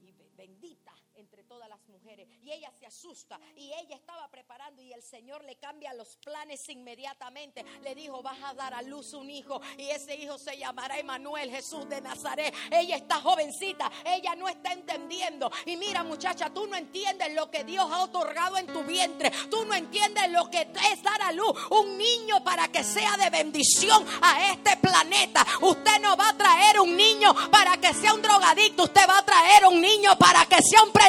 Y 0.00 0.12
bendita 0.36 0.87
entre 1.18 1.42
todas 1.44 1.68
las 1.68 1.80
mujeres. 1.88 2.28
Y 2.42 2.52
ella 2.52 2.70
se 2.78 2.86
asusta 2.86 3.38
y 3.56 3.72
ella 3.72 3.96
estaba 3.96 4.28
preparando 4.28 4.82
y 4.82 4.92
el 4.92 5.02
Señor 5.02 5.44
le 5.44 5.56
cambia 5.56 5.92
los 5.94 6.16
planes 6.16 6.68
inmediatamente. 6.68 7.64
Le 7.82 7.94
dijo, 7.94 8.22
vas 8.22 8.38
a 8.44 8.54
dar 8.54 8.74
a 8.74 8.82
luz 8.82 9.12
un 9.14 9.28
hijo 9.30 9.60
y 9.76 9.90
ese 9.90 10.14
hijo 10.14 10.38
se 10.38 10.56
llamará 10.56 10.98
Emanuel, 10.98 11.50
Jesús 11.50 11.88
de 11.88 12.00
Nazaret. 12.00 12.54
Ella 12.70 12.96
está 12.96 13.20
jovencita, 13.20 13.90
ella 14.04 14.34
no 14.34 14.48
está 14.48 14.72
entendiendo. 14.72 15.50
Y 15.66 15.76
mira 15.76 16.02
muchacha, 16.02 16.50
tú 16.50 16.66
no 16.66 16.76
entiendes 16.76 17.34
lo 17.34 17.50
que 17.50 17.64
Dios 17.64 17.90
ha 17.90 18.02
otorgado 18.02 18.56
en 18.56 18.66
tu 18.66 18.82
vientre. 18.84 19.30
Tú 19.50 19.64
no 19.64 19.74
entiendes 19.74 20.30
lo 20.30 20.48
que 20.50 20.60
es 20.92 21.02
dar 21.02 21.20
a 21.22 21.32
luz 21.32 21.48
un 21.70 21.98
niño 21.98 22.42
para 22.44 22.68
que 22.68 22.84
sea 22.84 23.16
de 23.16 23.30
bendición 23.30 24.04
a 24.22 24.52
este 24.52 24.76
planeta. 24.76 25.44
Usted 25.62 26.00
no 26.00 26.16
va 26.16 26.30
a 26.30 26.36
traer 26.36 26.80
un 26.80 26.96
niño 26.96 27.34
para 27.50 27.76
que 27.78 27.92
sea 27.92 28.14
un 28.14 28.22
drogadicto. 28.22 28.84
Usted 28.84 29.08
va 29.08 29.18
a 29.18 29.24
traer 29.24 29.66
un 29.66 29.80
niño 29.80 30.16
para 30.18 30.46
que 30.46 30.62
sea 30.62 30.82
un 30.82 30.92
predicador, 30.92 31.07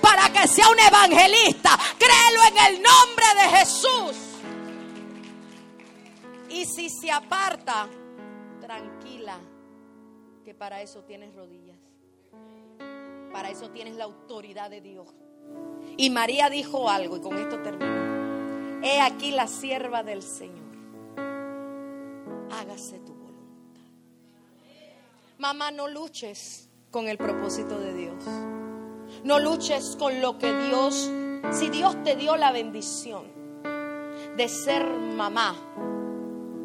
para 0.00 0.32
que 0.32 0.46
sea 0.48 0.68
un 0.68 0.78
evangelista. 0.78 1.78
Créelo 1.98 2.42
en 2.48 2.74
el 2.74 2.82
nombre 2.82 3.24
de 3.36 3.56
Jesús. 3.58 4.16
Y 6.50 6.64
si 6.66 6.88
se 6.90 7.10
aparta, 7.10 7.88
tranquila, 8.60 9.38
que 10.44 10.54
para 10.54 10.82
eso 10.82 11.02
tienes 11.04 11.34
rodillas. 11.34 11.78
Para 13.32 13.50
eso 13.50 13.70
tienes 13.70 13.94
la 13.94 14.04
autoridad 14.04 14.70
de 14.70 14.80
Dios. 14.80 15.08
Y 15.96 16.10
María 16.10 16.50
dijo 16.50 16.88
algo, 16.88 17.16
y 17.16 17.20
con 17.20 17.38
esto 17.38 17.60
termino. 17.62 18.82
He 18.82 19.00
aquí 19.00 19.30
la 19.30 19.46
sierva 19.46 20.02
del 20.02 20.22
Señor. 20.22 20.62
Hágase 22.50 22.98
tu 23.00 23.14
voluntad. 23.14 23.80
Mamá, 25.38 25.70
no 25.70 25.88
luches 25.88 26.68
con 26.90 27.08
el 27.08 27.16
propósito 27.16 27.78
de 27.78 27.94
Dios. 27.94 28.61
No 29.24 29.38
luches 29.38 29.96
con 29.96 30.20
lo 30.20 30.38
que 30.38 30.52
Dios, 30.52 31.10
si 31.52 31.68
Dios 31.68 32.02
te 32.02 32.16
dio 32.16 32.36
la 32.36 32.50
bendición 32.50 33.24
de 34.36 34.48
ser 34.48 34.84
mamá, 34.84 35.54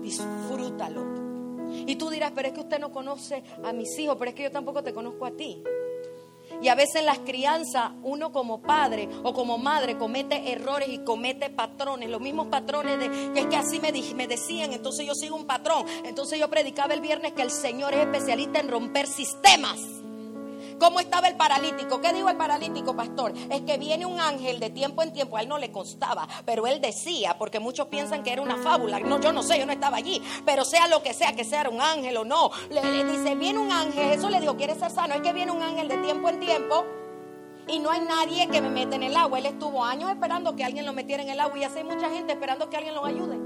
disfrútalo. 0.02 1.06
Y 1.86 1.96
tú 1.98 2.10
dirás, 2.10 2.32
pero 2.34 2.48
es 2.48 2.54
que 2.54 2.62
usted 2.62 2.80
no 2.80 2.92
conoce 2.92 3.44
a 3.64 3.74
mis 3.74 3.98
hijos, 4.00 4.16
pero 4.18 4.30
es 4.30 4.36
que 4.36 4.44
yo 4.44 4.52
tampoco 4.52 4.84
te 4.84 4.94
conozco 4.94 5.26
a 5.26 5.32
ti. 5.32 5.64
Y 6.62 6.70
a 6.70 6.76
veces 6.76 6.96
en 6.96 7.06
las 7.06 7.20
crianzas 7.20 7.92
uno 8.04 8.32
como 8.32 8.62
padre 8.62 9.08
o 9.24 9.34
como 9.34 9.58
madre 9.58 9.98
comete 9.98 10.52
errores 10.52 10.90
y 10.90 11.00
comete 11.00 11.50
patrones, 11.50 12.10
los 12.10 12.22
mismos 12.22 12.48
patrones 12.48 12.98
de 13.00 13.10
que 13.34 13.42
es 13.42 13.46
que 13.48 13.56
así 13.56 13.80
me, 13.80 13.92
me 14.16 14.28
decían, 14.28 14.74
entonces 14.74 15.06
yo 15.06 15.14
sigo 15.14 15.36
un 15.36 15.46
patrón. 15.46 15.86
Entonces 16.06 16.40
yo 16.40 16.50
predicaba 16.50 16.94
el 16.94 17.02
viernes 17.02 17.34
que 17.34 17.44
el 17.44 17.52
Señor 17.52 17.94
es 17.94 18.00
especialista 18.00 18.60
en 18.60 18.70
romper 18.70 19.06
sistemas. 19.08 19.80
¿Cómo 20.80 21.00
estaba 21.00 21.28
el 21.28 21.36
paralítico? 21.36 22.00
¿Qué 22.02 22.14
dijo 22.14 22.30
el 22.30 22.38
paralítico, 22.38 22.96
pastor? 22.96 23.34
Es 23.50 23.62
que 23.62 23.78
viene 23.78 24.06
un 24.06 24.20
ángel 24.20 24.60
de 24.60 24.70
tiempo 24.70 25.02
en 25.02 25.12
tiempo. 25.12 25.38
A 25.38 25.42
él 25.42 25.50
no 25.50 25.58
le 25.58 25.72
constaba, 25.72 26.28
pero 26.46 26.68
él 26.68 26.82
decía, 26.82 27.36
porque 27.38 27.60
muchos 27.60 27.88
piensan 27.88 28.24
que 28.24 28.32
era 28.32 28.42
una 28.42 28.58
fábula. 28.58 29.00
No, 29.00 29.20
yo 29.20 29.34
no 29.34 29.42
sé, 29.42 29.58
yo 29.60 29.66
no 29.66 29.72
estaba 29.72 29.98
allí. 29.98 30.22
Pero 30.46 30.66
sea 30.66 30.88
lo 30.88 31.02
que 31.02 31.14
sea, 31.14 31.34
que 31.34 31.44
sea 31.44 31.68
un 31.70 31.82
ángel 31.82 32.18
o 32.18 32.26
no. 32.26 32.52
Le, 32.70 33.04
dice, 33.04 33.36
viene 33.36 33.60
un 33.60 33.72
ángel. 33.72 34.12
Eso 34.12 34.30
le 34.30 34.40
dijo, 34.40 34.56
¿quieres 34.56 34.78
ser 34.78 34.92
sano? 34.92 35.16
Es 35.16 35.22
que 35.22 35.34
viene 35.34 35.52
un 35.52 35.62
ángel 35.62 35.88
de 35.88 35.98
tiempo 35.98 36.30
en 36.30 36.40
tiempo. 36.40 36.86
Y 37.68 37.80
no 37.80 37.90
hay 37.90 38.02
nadie 38.02 38.48
que 38.48 38.62
me 38.62 38.70
meta 38.70 38.96
en 38.96 39.04
el 39.04 39.16
agua. 39.16 39.40
Él 39.40 39.48
estuvo 39.48 39.84
años 39.84 40.10
esperando 40.10 40.56
que 40.56 40.64
alguien 40.64 40.86
lo 40.86 40.94
metiera 40.94 41.24
en 41.24 41.30
el 41.30 41.40
agua. 41.40 41.58
Y 41.58 41.64
así 41.64 41.80
hay 41.80 41.84
mucha 41.84 42.10
gente 42.10 42.34
esperando 42.34 42.70
que 42.70 42.78
alguien 42.78 42.94
lo 42.94 43.04
ayude. 43.04 43.38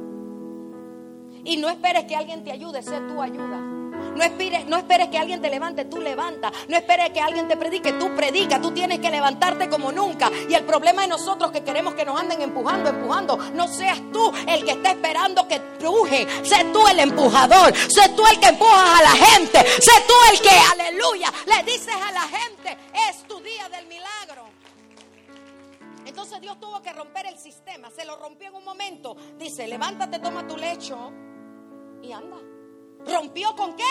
Y 1.44 1.58
no 1.58 1.70
esperes 1.70 2.06
que 2.06 2.16
alguien 2.16 2.44
te 2.44 2.52
ayude, 2.52 2.84
sé 2.84 3.00
tu 3.02 3.22
ayuda. 3.22 3.81
No 4.16 4.24
esperes, 4.24 4.66
no 4.66 4.78
esperes 4.78 5.08
que 5.10 5.18
alguien 5.18 5.42
te 5.42 5.50
levante, 5.50 5.86
tú 5.86 6.00
levanta. 6.02 6.52
No 6.68 6.78
esperes 6.78 7.10
que 7.12 7.22
alguien 7.22 7.48
te 7.48 7.58
predique, 7.58 7.94
tú 7.94 8.16
predica. 8.16 8.62
Tú 8.62 8.72
tienes 8.72 9.00
que 9.00 9.10
levantarte 9.10 9.70
como 9.70 9.92
nunca. 9.92 10.30
Y 10.50 10.54
el 10.54 10.66
problema 10.66 11.04
de 11.04 11.08
nosotros 11.08 11.52
que 11.52 11.64
queremos 11.64 11.94
que 11.94 12.06
nos 12.06 12.20
anden 12.20 12.42
empujando, 12.42 12.90
empujando. 12.90 13.38
No 13.54 13.68
seas 13.68 14.00
tú 14.12 14.32
el 14.48 14.66
que 14.66 14.72
está 14.72 14.92
esperando 14.92 15.48
que 15.48 15.56
empuje. 15.56 16.28
Sé 16.44 16.66
tú 16.74 16.88
el 16.88 17.00
empujador. 17.00 17.76
Sé 17.76 18.10
tú 18.16 18.24
el 18.26 18.40
que 18.40 18.48
empujas 18.48 19.00
a 19.00 19.04
la 19.04 19.12
gente. 19.12 19.60
Sé 19.82 19.92
tú 20.08 20.14
el 20.32 20.42
que, 20.42 20.50
aleluya, 20.50 21.32
le 21.46 21.72
dices 21.72 21.96
a 21.96 22.12
la 22.12 22.22
gente, 22.22 22.78
es 23.10 23.24
tu 23.28 23.40
día 23.40 23.70
del 23.70 23.88
milagro. 23.88 24.46
Entonces 26.06 26.42
Dios 26.42 26.60
tuvo 26.60 26.82
que 26.82 26.92
romper 26.94 27.26
el 27.28 27.38
sistema. 27.38 27.90
Se 27.90 28.06
lo 28.06 28.18
rompió 28.18 28.50
en 28.50 28.56
un 28.56 28.66
momento. 28.66 29.16
Dice, 29.38 29.68
levántate, 29.68 30.20
toma 30.20 30.46
tu 30.48 30.58
lecho 30.58 31.12
y 32.02 32.12
anda. 32.12 32.38
¿Rompió 33.06 33.56
con 33.56 33.76
qué? 33.76 33.84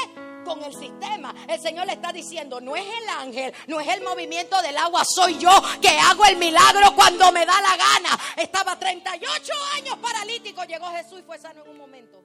Con 0.45 0.63
el 0.65 0.75
sistema. 0.75 1.35
El 1.49 1.61
Señor 1.61 1.87
le 1.87 1.93
está 1.95 2.13
diciendo, 2.13 2.61
no 2.61 2.77
es 2.77 2.85
el 2.85 3.09
ángel, 3.09 3.55
no 3.67 3.81
es 3.81 3.89
el 3.89 4.03
movimiento 4.03 4.61
del 4.63 4.77
agua, 4.77 5.03
soy 5.05 5.39
yo 5.39 5.51
que 5.81 5.89
hago 5.89 6.25
el 6.27 6.37
milagro 6.37 6.95
cuando 6.95 7.31
me 7.33 7.45
da 7.45 7.61
la 7.61 7.77
gana. 7.77 8.19
Estaba 8.37 8.79
38 8.79 9.53
años 9.77 9.99
paralítico, 9.99 10.65
llegó 10.65 10.87
Jesús 10.87 11.21
y 11.21 11.23
fue 11.23 11.39
sano 11.39 11.63
en 11.65 11.71
un 11.71 11.79
momento. 11.79 12.23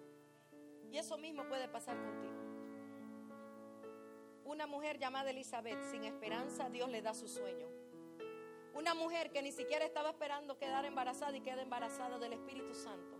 Y 0.91 0.97
eso 0.97 1.17
mismo 1.17 1.43
puede 1.47 1.67
pasar 1.67 1.97
contigo. 1.97 2.33
Una 4.45 4.67
mujer 4.67 4.97
llamada 4.99 5.31
Elizabeth, 5.31 5.83
sin 5.91 6.03
esperanza, 6.05 6.69
Dios 6.69 6.89
le 6.89 7.01
da 7.01 7.13
su 7.13 7.27
sueño. 7.27 7.67
Una 8.75 8.93
mujer 8.93 9.31
que 9.31 9.41
ni 9.41 9.51
siquiera 9.51 9.85
estaba 9.85 10.09
esperando 10.09 10.57
quedar 10.57 10.85
embarazada 10.85 11.35
y 11.35 11.41
queda 11.41 11.61
embarazada 11.61 12.19
del 12.19 12.33
Espíritu 12.33 12.75
Santo. 12.75 13.14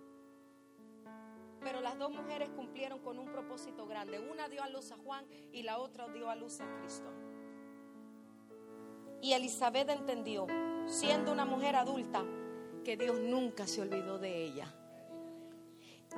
Pero 1.66 1.82
las 1.82 1.98
dos 1.98 2.12
mujeres 2.12 2.48
cumplieron 2.56 3.00
con 3.00 3.18
un 3.18 3.26
propósito 3.26 3.88
grande. 3.88 4.20
Una 4.20 4.48
dio 4.48 4.62
a 4.62 4.70
luz 4.70 4.92
a 4.92 4.98
Juan 4.98 5.26
y 5.52 5.64
la 5.64 5.80
otra 5.80 6.08
dio 6.10 6.30
a 6.30 6.36
luz 6.36 6.62
a 6.62 6.70
Cristo. 6.78 7.12
Y 9.20 9.34
Elizabeth 9.34 9.90
entendió, 9.90 10.46
siendo 10.86 11.32
una 11.32 11.44
mujer 11.44 11.76
adulta, 11.76 12.24
que 12.84 12.96
Dios 12.98 13.20
nunca 13.20 13.66
se 13.66 13.82
olvidó 13.82 14.20
de 14.20 14.44
ella. 14.44 14.72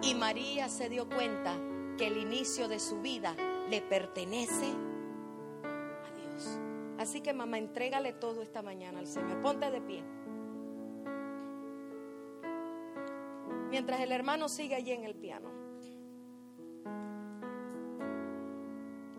Y 0.02 0.16
María 0.16 0.68
se 0.68 0.90
dio 0.90 1.08
cuenta 1.08 1.58
que 1.98 2.08
el 2.08 2.18
inicio 2.18 2.68
de 2.68 2.80
su 2.80 3.00
vida 3.00 3.34
le 3.70 3.82
pertenece 3.82 4.66
a 4.66 6.12
Dios. 6.12 6.60
Así 6.98 7.22
que 7.22 7.32
mamá, 7.32 7.58
entrégale 7.58 8.12
todo 8.12 8.42
esta 8.42 8.62
mañana 8.62 9.00
al 9.00 9.08
Señor. 9.08 9.42
Ponte 9.42 9.72
de 9.72 9.80
pie. 9.80 10.04
Mientras 13.70 14.00
el 14.02 14.12
hermano 14.12 14.50
sigue 14.50 14.76
allí 14.76 14.92
en 14.92 15.04
el 15.04 15.16
piano. 15.16 15.50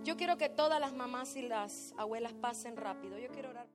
Yo 0.05 0.17
quiero 0.17 0.39
que 0.39 0.49
todas 0.49 0.81
las 0.81 0.95
mamás 0.95 1.37
y 1.37 1.43
las 1.43 1.95
abuelas 1.99 2.33
pasen 2.33 2.77
rápido. 2.77 3.19
Yo 3.19 3.29
quiero 3.29 3.51
orar. 3.51 3.69